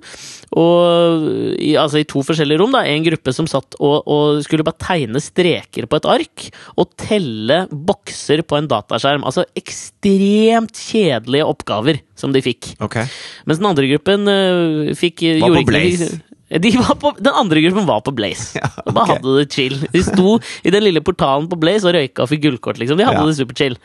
[0.54, 2.76] Og, i, altså i to forskjellige rom.
[2.76, 6.48] da En gruppe som satt og, og skulle bare tegne streker på et ark.
[6.78, 9.26] Og telle bokser på en dataskjerm.
[9.26, 12.76] Altså ekstremt kjedelige oppgaver som de fikk.
[12.84, 13.10] Okay.
[13.50, 16.14] Mens den andre gruppen uh, fikk Var på Blaze.
[16.54, 18.52] De var på, den andre gruppen var på Blaze.
[18.62, 18.94] Ja, okay.
[18.94, 19.80] bare hadde det chill.
[19.90, 22.78] De sto i den lille portalen på Blaze og røyka og fikk gullkort.
[22.78, 23.00] liksom.
[23.00, 23.26] De hadde Ja.
[23.26, 23.78] det superchill.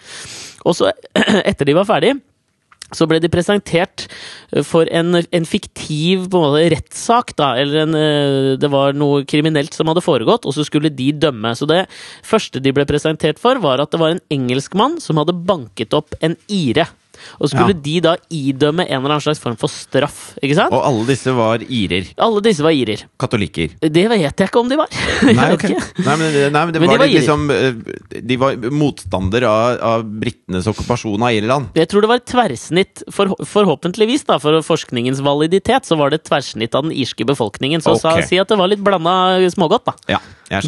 [0.69, 0.93] Og så,
[1.49, 2.17] etter de var ferdig,
[2.97, 7.35] så ble de presentert eh, for en, en fiktiv på rettssak.
[7.37, 11.11] da, eller en, eh, Det var noe kriminelt som hadde foregått, og så skulle de
[11.13, 11.55] dømme.
[11.57, 11.85] Så det
[12.25, 16.17] første de ble presentert for, var at det var en engelskmann som hadde banket opp
[16.23, 16.89] en ire.
[17.41, 17.81] Og skulle Ja.
[17.89, 20.35] de da idømme en eller annen slags form for straff.
[20.43, 20.73] ikke sant?
[20.73, 22.11] Og alle disse var irer.
[22.19, 23.05] Alle disse var irer.
[23.19, 23.75] Katolikker.
[23.81, 24.89] Det vet jeg ikke om de var.
[25.29, 25.75] Nei, okay.
[26.05, 27.19] Nei, men, nei, men det Men de var, var irer.
[27.21, 31.71] liksom eh, De var motstander av, av britenes okkupasjon av Irland.
[31.79, 36.23] Jeg tror det var et tversnitt, for, forhåpentligvis da, for forskningens validitet, så var det
[36.23, 37.83] et tverrsnitt av den irske befolkningen.
[37.85, 39.95] Så sa, si at det var litt blanda smågodt, da.
[40.17, 40.19] Ja.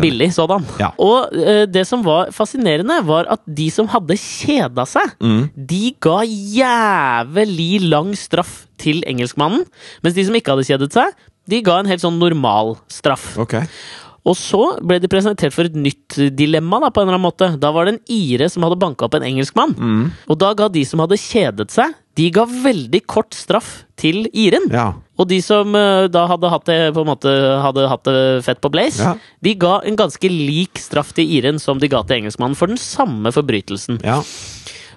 [0.01, 0.65] Billig sådan.
[0.79, 0.91] Ja.
[1.01, 5.43] Og uh, det som var fascinerende, var at de som hadde kjeda seg, Mm.
[5.57, 9.65] de ga jævlig lang straff til engelskmannen.
[10.05, 11.17] Mens de som ikke hadde kjedet seg,
[11.51, 13.33] de ga en helt sånn normal straff.
[13.41, 13.57] Ok.
[14.29, 17.47] Og så ble de presentert for et nytt dilemma, da, på en eller annen måte.
[17.61, 19.73] Da var det en ire som hadde banka opp en engelskmann.
[19.79, 20.03] Mm.
[20.29, 24.69] Og da ga de som hadde kjedet seg, de ga veldig kort straff til iren.
[24.71, 24.91] Ja.
[25.21, 28.61] Og de som eh, da hadde hatt det på en måte hadde hatt det fett
[28.65, 29.15] på Blaze, Ja.
[29.45, 32.81] de ga en ganske lik straff til iren som de ga til engelskmannen for den
[32.81, 34.01] samme forbrytelsen.
[34.07, 34.23] ja.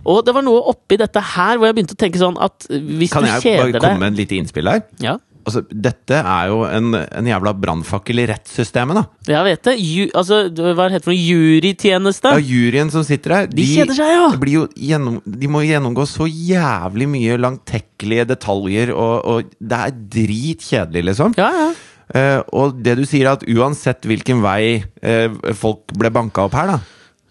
[0.05, 3.13] Og det var noe oppi dette her hvor jeg begynte å tenke sånn at hvis
[3.13, 4.81] du kjeder deg Kan jeg bare komme med en lite innspill her?
[4.99, 5.13] Ja,
[5.43, 9.33] Altså, dette er jo en, en jævla brannfakkel i rettssystemet, da.
[9.33, 9.75] jeg vet det.
[9.83, 11.19] Ju, altså, hva heter det for noe?
[11.19, 12.33] Jurytjeneste?
[12.35, 14.29] Ja, juryen som sitter her, De kjeder seg, ja!
[14.39, 19.99] blir jo gjennom, de må gjennomgå så jævlig mye langtekkelige detaljer, og, og det er
[20.17, 21.35] dritkjedelig, liksom.
[21.39, 21.71] Ja, ja.
[22.13, 26.75] Uh, og det du sier, at uansett hvilken vei uh, folk ble banka opp her,
[26.75, 26.81] da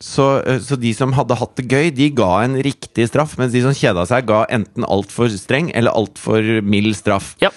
[0.02, 3.54] så, eh, så de som hadde hatt det gøy, de ga en riktig straff, mens
[3.54, 7.36] de som kjeda seg, ga enten altfor streng eller altfor mild straff.
[7.42, 7.52] ja.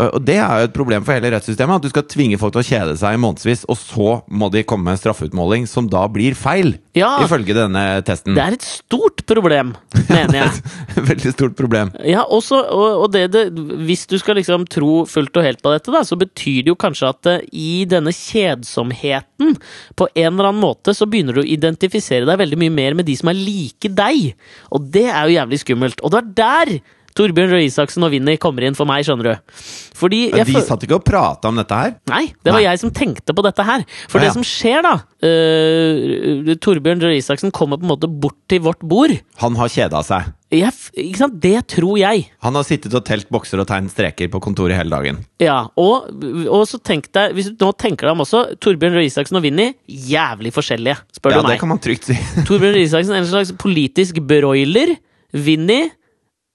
[0.00, 1.80] Og det er jo et problem for hele rettssystemet.
[1.80, 4.64] At du skal tvinge folk til å kjede seg i månedsvis, og så må de
[4.66, 6.74] komme med en straffeutmåling som da blir feil.
[6.96, 7.12] Ja.
[7.24, 8.34] Ifølge denne testen.
[8.38, 9.74] Det er et stort problem,
[10.08, 10.62] mener jeg.
[11.10, 11.92] Veldig stort problem.
[12.06, 13.44] Ja, også, og, og det, det,
[13.86, 16.78] Hvis du skal liksom tro fullt og helt på dette, da, så betyr det jo
[16.80, 19.56] kanskje at eh, i denne kjedsomheten,
[19.96, 23.08] på en eller annen måte, så begynner du å identifisere deg veldig mye mer med
[23.08, 24.32] de som er like deg.
[24.74, 26.02] Og det er jo jævlig skummelt.
[26.04, 26.74] Og det er der
[27.20, 29.54] Torbjørn Røe Isaksen og Vinni kommer inn for meg, skjønner du.
[30.00, 31.94] Fordi jeg De satt ikke og prata om dette her.
[32.08, 32.66] Nei, det var Nei.
[32.70, 33.84] jeg som tenkte på dette her.
[34.08, 34.30] For ja, ja.
[34.30, 38.80] det som skjer, da uh, Torbjørn Røe Isaksen kommer på en måte bort til vårt
[38.80, 39.12] bord.
[39.44, 40.32] Han har kjeda seg.
[40.50, 41.36] Jeg, ikke sant?
[41.42, 42.24] Det tror jeg.
[42.42, 45.20] Han har sittet og telt bokser og tegnet streker på kontoret hele dagen.
[45.42, 46.08] Ja, og,
[46.50, 49.44] og så tenk deg, hvis du nå tenker deg om også, Torbjørn Røe Isaksen og
[49.46, 52.18] Vinni, jævlig forskjellige, spør Ja, du det kan man trygt si.
[52.48, 54.96] Torbjørn Røe Isaksen er en slags politisk broiler.
[55.30, 55.84] Vinni,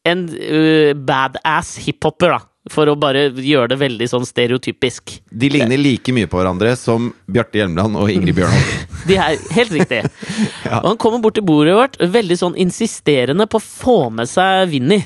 [0.06, 2.52] en uh, badass hiphopper, da.
[2.74, 5.20] For å bare gjøre det veldig sånn stereotypisk.
[5.30, 8.88] De ligner like mye på hverandre som Bjarte Hjelmeland og Ingrid Bjørnholm.
[9.10, 10.00] De er helt riktig.
[10.82, 14.72] Og han kommer bort til bordet vårt veldig sånn insisterende på å få med seg
[14.72, 14.98] Vinni.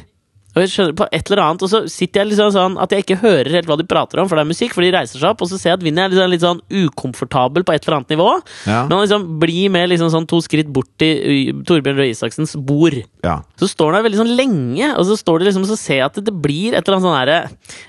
[0.59, 3.05] Og jeg skjønner på et eller annet, og så sitter jeg liksom sånn at jeg
[3.05, 5.29] ikke hører helt hva de prater om, for det er musikk, for de reiser seg
[5.31, 8.01] opp, og så ser jeg at Vinny er liksom litt sånn ukomfortabel på et eller
[8.01, 8.27] annet nivå.
[8.67, 8.81] Ja.
[8.89, 12.99] Men han liksom blir med liksom sånn to skritt bort til Torbjørn Røe Isaksens bord.
[13.23, 13.39] Ja.
[13.61, 16.07] Så står han der veldig sånn lenge, og så står det liksom, så ser jeg
[16.09, 17.39] at det blir et eller annet sånn herre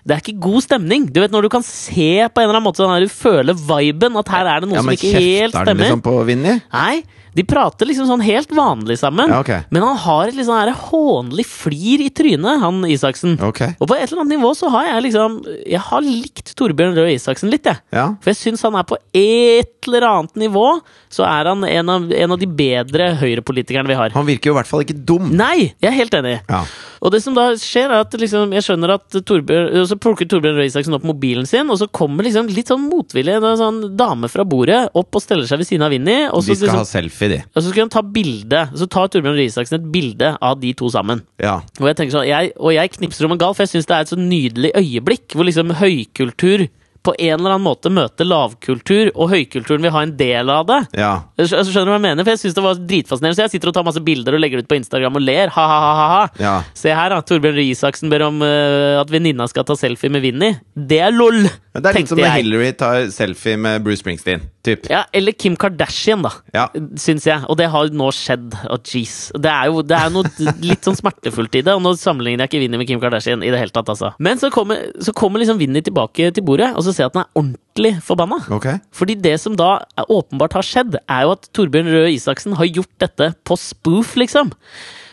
[0.07, 1.09] Det er ikke god stemning.
[1.11, 3.59] Du vet når du kan se på en eller annen måte sånn her, du føler
[3.59, 5.51] viben, at her er det noe ja, som ikke helt stemmer.
[5.51, 5.85] Men kjefter stemmer.
[5.89, 6.61] liksom på Vinny?
[6.71, 6.95] Nei,
[7.37, 9.31] de prater liksom sånn helt vanlig sammen.
[9.31, 9.65] Ja, okay.
[9.71, 13.37] Men han har et litt sånn hånlig flir i trynet, han Isaksen.
[13.51, 13.77] Okay.
[13.79, 17.15] Og på et eller annet nivå så har jeg liksom Jeg har likt Torbjørn Røe
[17.15, 17.81] Isaksen litt, jeg.
[17.95, 18.11] Ja.
[18.21, 20.67] For jeg syns han er på et eller annet nivå,
[21.13, 24.15] så er han en av, en av de bedre høyrepolitikerne vi har.
[24.17, 25.31] Han virker jo i hvert fall ikke dum.
[25.37, 26.39] Nei, jeg er helt enig.
[26.51, 26.65] Ja.
[27.01, 30.59] Og det som da skjer, er at liksom, jeg skjønner at Torbjørn Så plukker Torbjørn
[30.59, 34.29] Røe Isaksen opp mobilen sin, og så kommer liksom litt sånn motvillig en sånn dame
[34.33, 36.19] fra bordet opp og steller seg ved siden av Vinni.
[36.29, 37.43] De skal liksom, ha selfie, de.
[37.55, 38.63] og så skulle han ta bilde.
[38.73, 41.21] Så tar Torbjørn Røe Isaksen et bilde av de to sammen.
[41.43, 41.61] Ja.
[41.81, 43.97] Og jeg tenker sånn, jeg, og jeg knipser om en gal, for jeg syns det
[43.97, 46.69] er et så nydelig øyeblikk hvor liksom høykultur
[47.07, 50.81] på en eller annen måte møte lavkultur, og høykulturen vil ha en del av det.
[51.01, 51.13] Ja.
[51.41, 52.27] Altså, Skjønner du hva jeg mener?
[52.27, 53.39] For jeg synes det var dritfascinerende.
[53.39, 55.55] Så jeg sitter og tar masse bilder og legger det ut på Instagram og ler.
[55.55, 56.21] Ha, ha, ha, ha.
[56.43, 56.55] Ja.
[56.77, 57.23] Se her, da.
[57.25, 60.53] Torbjørn Røe Isaksen ber om uh, at venninna skal ta selfie med Vinni.
[60.75, 61.47] Det er lol!
[61.71, 62.33] Men det er litt som når.
[62.35, 64.43] Hillary tar selfie med Bruce Springsteen.
[64.67, 64.89] Typ.
[64.91, 66.33] Ja, eller Kim Kardashian, da.
[66.53, 66.67] Ja.
[67.01, 67.45] Syns jeg.
[67.49, 68.57] Og det har nå skjedd.
[68.69, 69.31] Oh, jeez.
[69.39, 71.77] Det er jo det er noe litt sånn smertefullt i det.
[71.79, 74.13] Og nå sammenligner jeg ikke Vinni med Kim Kardashian i det hele tatt, altså.
[74.19, 77.19] Men så kommer, så kommer liksom Vinni tilbake til bordet, og så ser jeg at
[77.19, 78.41] han er ordentlig forbanna.
[78.59, 78.81] Okay.
[78.95, 79.73] Fordi det som da
[80.07, 84.53] åpenbart har skjedd, er jo at Torbjørn Røe Isaksen har gjort dette på spoof, liksom.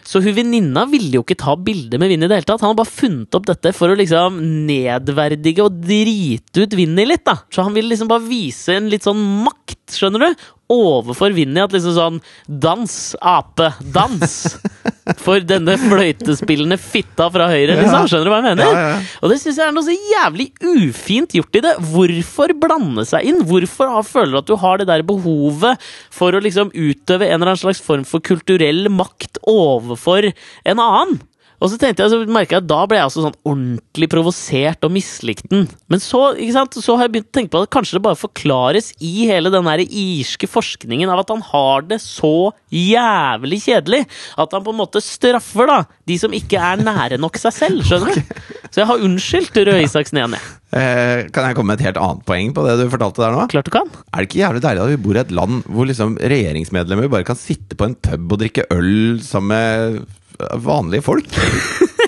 [0.07, 2.61] Så hun venninna ville jo ikke ta bilde med Vinni i det hele tatt.
[2.63, 4.38] Han har bare funnet opp dette for å liksom
[4.69, 7.41] nedverdige og drite ut Vinni litt, da.
[7.51, 10.45] Så han ville liksom bare vise en litt sånn makt, skjønner du?
[10.74, 14.34] Overfor Vinni at liksom sånn Dans, ape, dans!
[15.24, 18.09] For denne fløytespillende fitta fra høyre, liksom.
[18.11, 18.74] Skjønner du hva jeg mener?
[18.76, 18.97] Ja, ja.
[19.24, 21.72] Og det syns jeg er noe så jævlig ufint gjort i det.
[21.93, 23.39] Hvorfor blande seg inn?
[23.47, 27.53] Hvorfor føler du at du har det der behovet for å liksom utøve en eller
[27.53, 31.20] annen slags form for kulturell makt overfor en annen?
[31.57, 34.85] Og så tenkte jeg, så merket jeg at da ble jeg altså sånn ordentlig provosert
[34.85, 35.63] og mislikte den.
[35.89, 38.19] Men så, ikke sant, så har jeg begynt å tenke på at kanskje det bare
[38.19, 44.03] forklares i hele den irske forskningen av at han har det så jævlig kjedelig.
[44.37, 47.87] At han på en måte straffer da de som ikke er nære nok seg selv.
[47.87, 48.37] Skjønner du?
[48.67, 50.53] Så jeg har unnskyldt Røe Isaksen igjen, jeg.
[50.75, 53.45] Eh, kan jeg komme med et helt annet poeng på det du fortalte der nå?
[53.49, 53.89] Klart du kan.
[54.11, 57.27] Er det ikke jævlig deilig at vi bor i et land hvor liksom regjeringsmedlemmer bare
[57.27, 60.01] kan sitte på en pub og drikke øl sammen med
[60.63, 61.27] vanlige folk?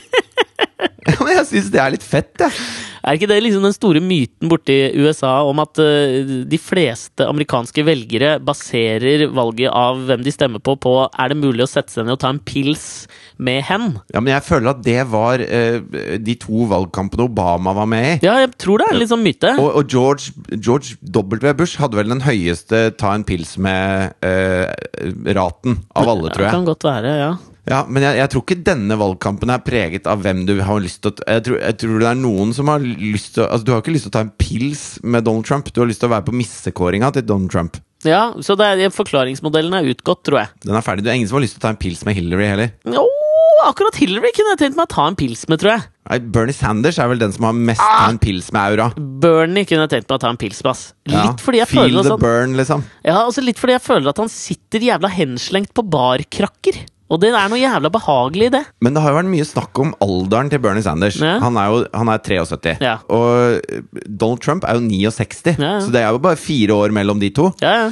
[1.09, 2.51] ja, men jeg syns det er litt fett, jeg.
[2.99, 7.83] Er ikke det liksom den store myten borti USA om at eh, de fleste amerikanske
[7.87, 12.05] velgere baserer valget av hvem de stemmer på, på er det mulig å sette seg
[12.05, 13.07] ned og ta en pils
[13.39, 13.85] med hen?
[14.13, 15.79] Ja, men jeg føler at det var uh,
[16.19, 18.19] de to valgkampene Obama var med i.
[18.27, 19.49] Ja, jeg tror det er en litt sånn myte.
[19.61, 20.23] Og, og George,
[20.57, 21.53] George W.
[21.55, 26.51] Bush hadde vel den høyeste ta en pils med-raten av alle, tror jeg.
[26.51, 27.31] Det kan godt være, ja.
[27.67, 31.01] Ja, Men jeg, jeg tror ikke denne valgkampen er preget av hvem du har lyst
[31.03, 33.73] til å jeg tror, jeg tror det er noen som har lyst til Altså, Du
[33.75, 35.69] har ikke lyst til å ta en pils med Donald Trump.
[35.73, 37.77] Du har lyst til å være på missekåringa til Donald Trump.
[38.07, 40.53] Ja, Så det er, forklaringsmodellen er utgått, tror jeg.
[40.63, 41.03] Den er ferdig.
[41.03, 42.69] Det er ingen som har lyst til å ta en pils med Hillary heller.
[42.87, 43.03] Jo,
[43.67, 45.83] akkurat Hillary kunne jeg tenkt meg å ta en pils med, tror jeg.
[46.09, 48.87] Nei, Bernie Sanders er vel den som har mest ta en pils med aura.
[48.97, 50.85] Bernie kunne jeg tenkt meg å ta en pils med, ass.
[51.11, 52.85] Litt Ja, fordi jeg Feel føler the han, burn, liksom.
[53.03, 56.79] ja, altså litt fordi jeg føler at han sitter jævla henslengt på barkrakker.
[57.09, 58.61] Og det er noe jævla behagelig i det.
[58.85, 61.17] Men det har jo vært mye snakk om alderen til Bernie Sanders.
[61.21, 61.39] Ja.
[61.41, 62.75] Han er jo han er 73.
[62.85, 62.97] Ja.
[63.09, 65.79] Og eh, Donald Trump er jo 69, Ja, ja.
[65.81, 67.49] så det er jo bare fire år mellom de to.
[67.65, 67.89] Ja, ja.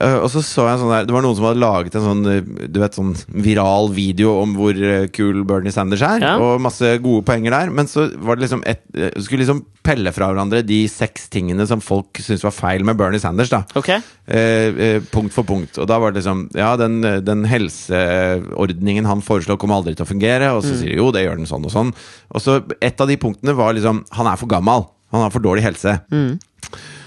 [0.00, 2.04] Eh, og så så jeg en sånn der Det var noen som hadde laget en
[2.06, 3.10] sånn eh, Du vet sånn
[3.44, 6.36] viral video om hvor eh, kul Bernie Sanders er, Ja.
[6.40, 7.72] og masse gode poenger der.
[7.74, 8.80] Men så var det liksom et,
[9.18, 13.20] Skulle liksom pelle fra hverandre de seks tingene som folk syntes var feil med Bernie
[13.20, 13.50] Sanders.
[13.52, 13.98] da okay.
[14.30, 15.76] uh, uh, punkt for punkt.
[15.82, 20.12] Og da var det liksom Ja, den, den helseordningen han foreslår, kommer aldri til å
[20.12, 20.54] fungere.
[20.56, 20.70] Og Mm.
[20.70, 21.92] så sier de jo, det gjør den sånn og sånn.
[22.32, 24.86] Og så et av de punktene var liksom Han er for gammel.
[25.12, 25.98] Han har for dårlig helse.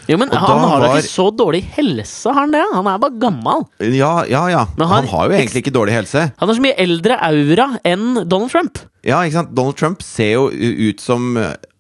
[0.08, 2.64] Jo, men Og han har da var- ikke så dårlig helse, har han det?
[2.74, 3.66] Han er bare gammel.
[3.80, 4.66] Ja, ja, ja.
[4.78, 6.32] Han han- har jo egentlig ikke dårlig helse.
[6.38, 8.80] Han har så mye eldre aura enn Donald Trump.
[9.04, 9.56] Ja, ikke sant?
[9.56, 11.38] Donald Trump ser jo ut som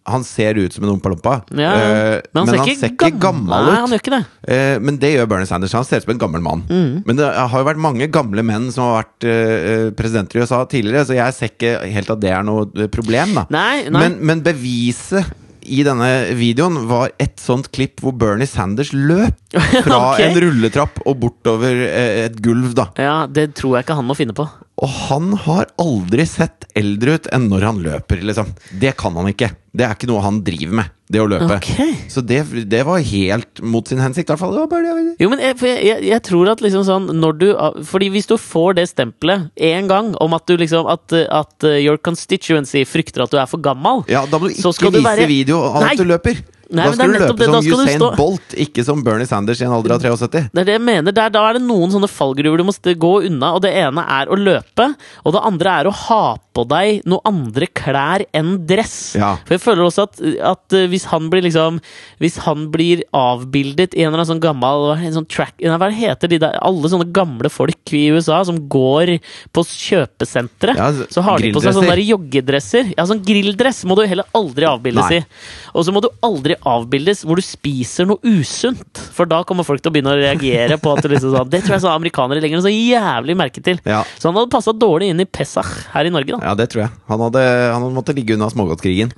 [0.07, 1.41] Han ser ut som en Ompa-Lompa.
[1.57, 3.89] Ja, Eh, men han ser ikke, gammel Nei, han ut.
[3.89, 4.25] gjør ikke det.
[4.47, 5.71] Eh, men det gjør Bernie Sanders.
[5.73, 6.61] Han ser ut som en gammel mann.
[6.69, 7.03] Mm.
[7.07, 10.63] Men det har jo vært mange gamle menn som har vært eh, presidenter i USA
[10.69, 13.47] tidligere, så jeg ser ikke helt at det er noe eh, problem, da.
[13.49, 13.99] Nei, nei.
[13.99, 15.25] Men, men beviset
[15.65, 20.29] i denne videoen var et sånt klipp hvor Bernie Sanders løp fra okay.
[20.29, 22.89] en rulletrapp og bortover eh, et gulv, da.
[23.01, 24.47] Ja, det tror jeg ikke han må finne på.
[24.83, 28.49] Og han har aldri sett eldre ut enn når han løper, liksom.
[28.75, 29.53] Det kan han ikke.
[29.75, 31.57] Det er ikke noe han driver med, det å løpe.
[31.57, 31.93] Okay.
[32.11, 35.15] Så det, det var helt mot sin hensikt, i hvert fall.
[35.19, 37.45] Jo, men jeg, jeg, jeg, tror at liksom sånn når du
[37.87, 41.99] Fordi hvis du får det stempelet én gang om at du liksom At, at your
[42.01, 45.61] constituency frykter at du er for gammel Ja, da må du ikke vise være- video
[45.67, 46.41] av at du løper.
[46.69, 47.49] Nei, da skal du løpe det.
[47.51, 50.49] Som Usain stå- Bolt, ikke som Bernie Sanders i en alder av 73.
[50.51, 51.15] Det er det jeg mener.
[51.15, 53.53] Der, da er det noen sånne fallgruver du må gå unna.
[53.55, 54.89] Og det ene er å løpe,
[55.23, 56.23] og det andre er å ha
[56.55, 59.15] på deg noe andre klær enn dress.
[59.19, 59.35] Ja.
[59.45, 60.21] For jeg føler også at,
[60.53, 61.81] at uh, hvis han blir liksom
[62.21, 66.31] Hvis han blir avbildet i en eller annen sånn gammel en sånn track, Hva heter
[66.31, 69.17] de der Alle sånne gamle folk i USA som går
[69.55, 72.93] på kjøpesentre, Ja, så har de på seg sånne der joggedresser.
[72.95, 75.19] Ja, sånn grilldress må du heller aldri avbildes Nei.
[75.19, 75.69] i.
[75.75, 79.01] Og så må du aldri avbildes hvor du spiser noe usunt.
[79.15, 81.61] For da kommer folk til å begynne å reagere på at du liksom sånn Det
[81.65, 83.81] tror jeg så amerikanere legger noe så jævlig merke til.
[83.87, 84.03] Ja.
[84.19, 86.41] Så han hadde passa dårlig inn i Pesach her i Norge, da.
[86.51, 86.93] Ja, det tror jeg.
[87.11, 87.43] Han hadde,
[87.73, 89.13] han hadde måttet ligge unna smågodtkrigen.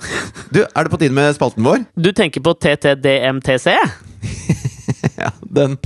[0.53, 1.85] Du, er det på tide med spalten vår?
[1.95, 3.77] Du tenker på TTDMTC?
[5.17, 5.77] Ja, den.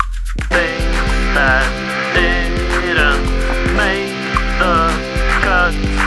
[0.49, 1.65] Things that
[2.13, 4.11] didn't make
[4.59, 4.75] the
[5.41, 6.00] cut.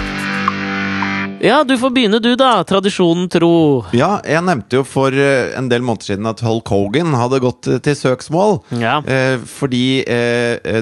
[1.45, 2.63] Ja, du får begynne du, da.
[2.65, 3.85] Tradisjonen tro.
[3.93, 7.69] Ja, jeg nevnte jo for eh, en del måneder siden at Hulk Hogan hadde gått
[7.69, 8.57] eh, til søksmål.
[8.81, 8.95] Ja.
[9.05, 9.85] Eh, fordi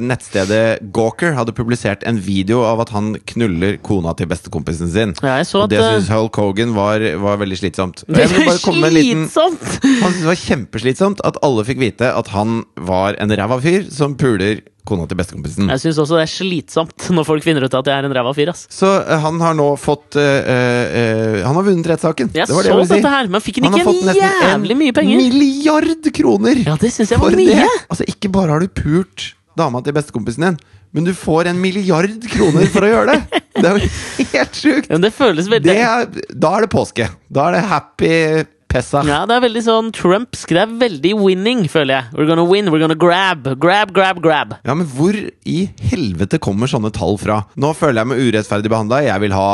[0.03, 5.17] nettstedet Gawker hadde publisert en video av at han knuller kona til bestekompisen sin.
[5.19, 8.05] Ja, jeg så Og det syns Hulk Hogan var, var veldig slitsomt.
[8.13, 9.67] Det var er liten slitsomt!
[9.83, 13.91] Han syntes det var kjempeslitsomt at alle fikk vite at han var en ræva fyr
[13.91, 15.69] som puler kona til bestekompisen.
[15.71, 18.33] Jeg syns også det er slitsomt når folk finner ut at jeg er en ræva
[18.35, 18.65] fyr, ass.
[18.75, 22.33] Så uh, han har nå fått uh, uh, Han har vunnet rettssaken.
[22.35, 22.99] Jeg Det var det så jeg ville si.
[22.99, 25.23] dette her, men fikk han Han har ikke fått en jævlig mye penger?
[25.23, 27.47] milliard kroner Ja, det synes jeg var var det!
[27.55, 27.69] mye.
[27.89, 29.29] Altså, ikke bare har du pult
[29.59, 30.59] dama til bestekompisen din,
[30.93, 33.41] men du får en milliard kroner for å gjøre det!
[33.53, 33.89] Det er jo
[34.33, 34.89] helt sjukt!
[34.91, 36.07] Men det føles veldig Det er,
[36.43, 37.07] da er det påske.
[37.33, 38.13] Da er det happy
[38.73, 39.03] Pessa.
[39.05, 40.55] Ja, det er veldig sånn Trumpsk.
[40.55, 42.15] Det er veldig winning, føler jeg.
[42.17, 43.45] We're gonna win, we're gonna grab.
[43.61, 44.55] Grab, grab, grab.
[44.65, 45.59] Ja, men hvor i
[45.91, 47.43] helvete kommer sånne tall fra?
[47.61, 49.03] Nå føler jeg meg urettferdig behandla.
[49.05, 49.51] Jeg vil ha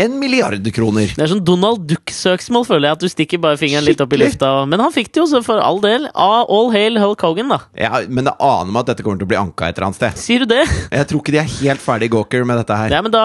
[0.00, 1.12] en milliard kroner.
[1.16, 2.98] Det er sånn Donald Duck-søksmål, føler jeg.
[2.98, 4.52] At du stikker bare fingeren litt opp i lufta.
[4.70, 6.06] Men han fikk det jo, så for all del.
[6.14, 7.60] All hail Hulk Hogan, da.
[7.78, 10.00] Ja, men det aner meg at dette kommer til å bli anka et eller annet
[10.00, 10.20] sted.
[10.20, 10.62] Sier du det?
[10.90, 12.94] Jeg tror ikke de er helt ferdig Gawker med dette her.
[12.94, 13.24] Ja, men da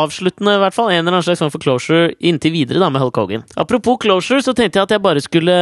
[0.00, 0.90] Avsluttende, i hvert fall.
[0.92, 3.46] En eller annen slags form for closure inntil videre da med Hulk Hogan.
[3.60, 5.56] Apropos closure, så tenkte jeg at jeg bare skulle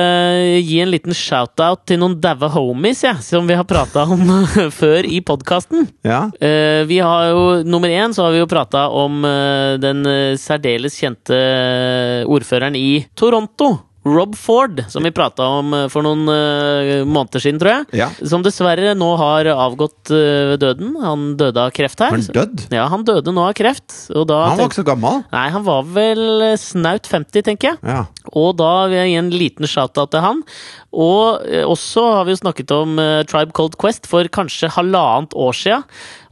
[0.60, 4.24] gi en liten shout-out til noen daue homies, ja, som vi har prata om
[4.80, 5.88] før i podkasten.
[6.06, 10.04] Ja, Uh, vi har jo, Nummer én så har vi jo prata om uh, den
[10.06, 13.74] eh, særdeles kjente eh, ordføreren i Toronto.
[14.04, 18.02] Rob Ford, som vi prata om eh, for noen uh, måneder siden, tror jeg.
[18.02, 18.08] Ja.
[18.20, 20.90] Som dessverre nå har avgått ved døden.
[21.00, 22.12] Han døde av kreft her.
[22.12, 22.66] Han død?
[22.74, 23.94] Ja, han døde nå av kreft.
[24.12, 25.22] Og da Han var ikke så gammel.
[25.32, 27.80] Nei, han var vel snaut 50, tenker jeg.
[27.80, 28.02] Ja.
[28.36, 30.44] Og da vil jeg gi en liten shout-out til han.
[30.92, 33.00] Og uh, også har vi jo snakket om
[33.30, 35.80] Tribe Cold Quest for kanskje halvannet år sia.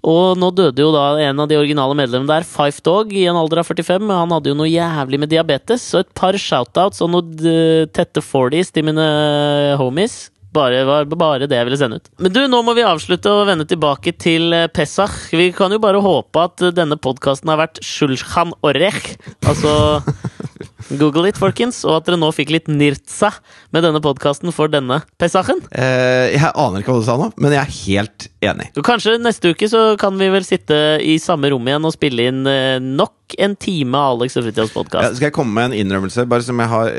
[0.03, 3.39] Og nå døde jo da en av de originale medlemmene der, Fife Dog, i en
[3.39, 4.11] alder av 45.
[4.11, 8.25] Han hadde jo noe jævlig med diabetes, så et par shout-outs og noe eh, tette
[8.25, 9.07] 40s til mine
[9.79, 10.25] homies.
[10.53, 12.11] Bare, bare det jeg ville sende ut.
[12.21, 15.31] Men du, nå må vi avslutte og vende tilbake til eh, Pesach.
[15.33, 19.15] Vi kan jo bare håpe at eh, denne podkasten har vært Shulchan Orech.
[19.49, 20.03] Altså
[20.91, 23.33] Google it, folkens, og at dere nå fikk litt nirtsa
[23.74, 25.62] med denne podkasten for denne Pesachen.
[25.70, 28.70] Eh, jeg aner ikke hva du sa nå, men jeg er helt enig.
[28.83, 32.43] Kanskje neste uke så kan vi vel sitte i samme rom igjen og spille inn
[32.51, 36.26] eh, nok en time av Alex og Fritjofs Ja, skal jeg komme med en innrømmelse?
[36.28, 36.91] Bare som jeg har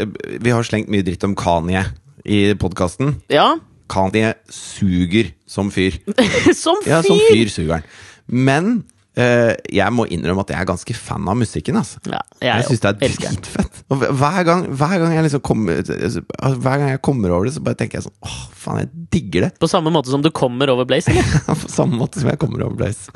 [0.41, 1.83] Vi har slengt mye dritt om Kanye
[2.23, 3.17] i podkasten.
[3.33, 3.51] Ja,
[3.91, 5.99] Kanye suger som fyr.
[6.63, 6.89] som fyr!
[6.89, 7.87] Ja, som fyr suger han.
[8.27, 11.77] Men eh, jeg må innrømme at jeg er ganske fan av musikken.
[11.77, 12.01] Altså.
[12.09, 13.83] Ja, Jeg jeg, syns det er dritfett.
[13.93, 16.23] Og hver gang, hver, gang jeg liksom kommer, altså,
[16.63, 19.47] hver gang jeg kommer over det, så bare tenker jeg sånn Åh, faen, jeg digger
[19.47, 19.51] det.
[19.61, 21.27] På samme måte som du kommer over Blaze, eller?
[21.63, 23.13] På samme måte som jeg kommer over Blaze.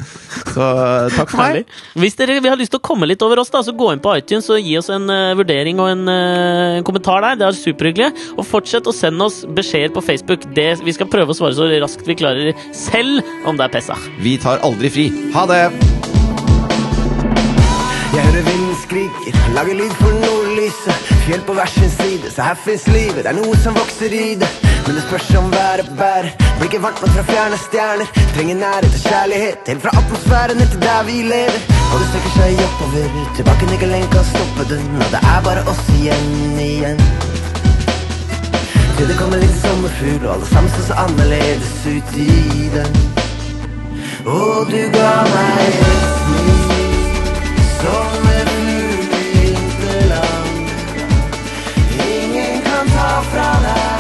[0.54, 1.74] Så eh, takk for meg.
[1.98, 4.04] Hvis dere har ha lyst til å komme litt over oss, da, så gå inn
[4.04, 7.42] på iTunes og gi oss en uh, vurdering og en, uh, en kommentar der.
[7.42, 8.12] Det er superhyggelig.
[8.38, 10.48] Og fortsett å sende oss beskjeder på Facebook.
[10.58, 13.98] Det, vi skal prøve å svare så raskt vi klarer, selv om det er Pessa.
[14.24, 15.12] Vi tar aldri fri.
[15.36, 15.87] Ha det!
[18.84, 21.06] Skriker, lager lyd for nordlyset.
[21.26, 23.24] Fjell på hver sin side, så her fins livet.
[23.24, 24.50] Det er noe som vokser i det.
[24.86, 26.30] Men det spørs om været bærer.
[26.58, 28.08] Blir ikke varmt nok fra fjerne stjerner.
[28.36, 31.62] Trenger nærhet og kjærlighet, helt fra atmosfæren til der vi lever.
[31.92, 34.86] Og det strekker seg oppover, tilbake ikke lenger kan stoppe den.
[35.02, 37.02] Og det er bare oss igjen, igjen.
[38.98, 42.98] Til det kommer litt sommerfugl, og alle sammen ser så annerledes ut i den.
[44.26, 46.58] Og du ga meg et smil
[47.82, 48.37] som
[53.18, 53.97] szafranach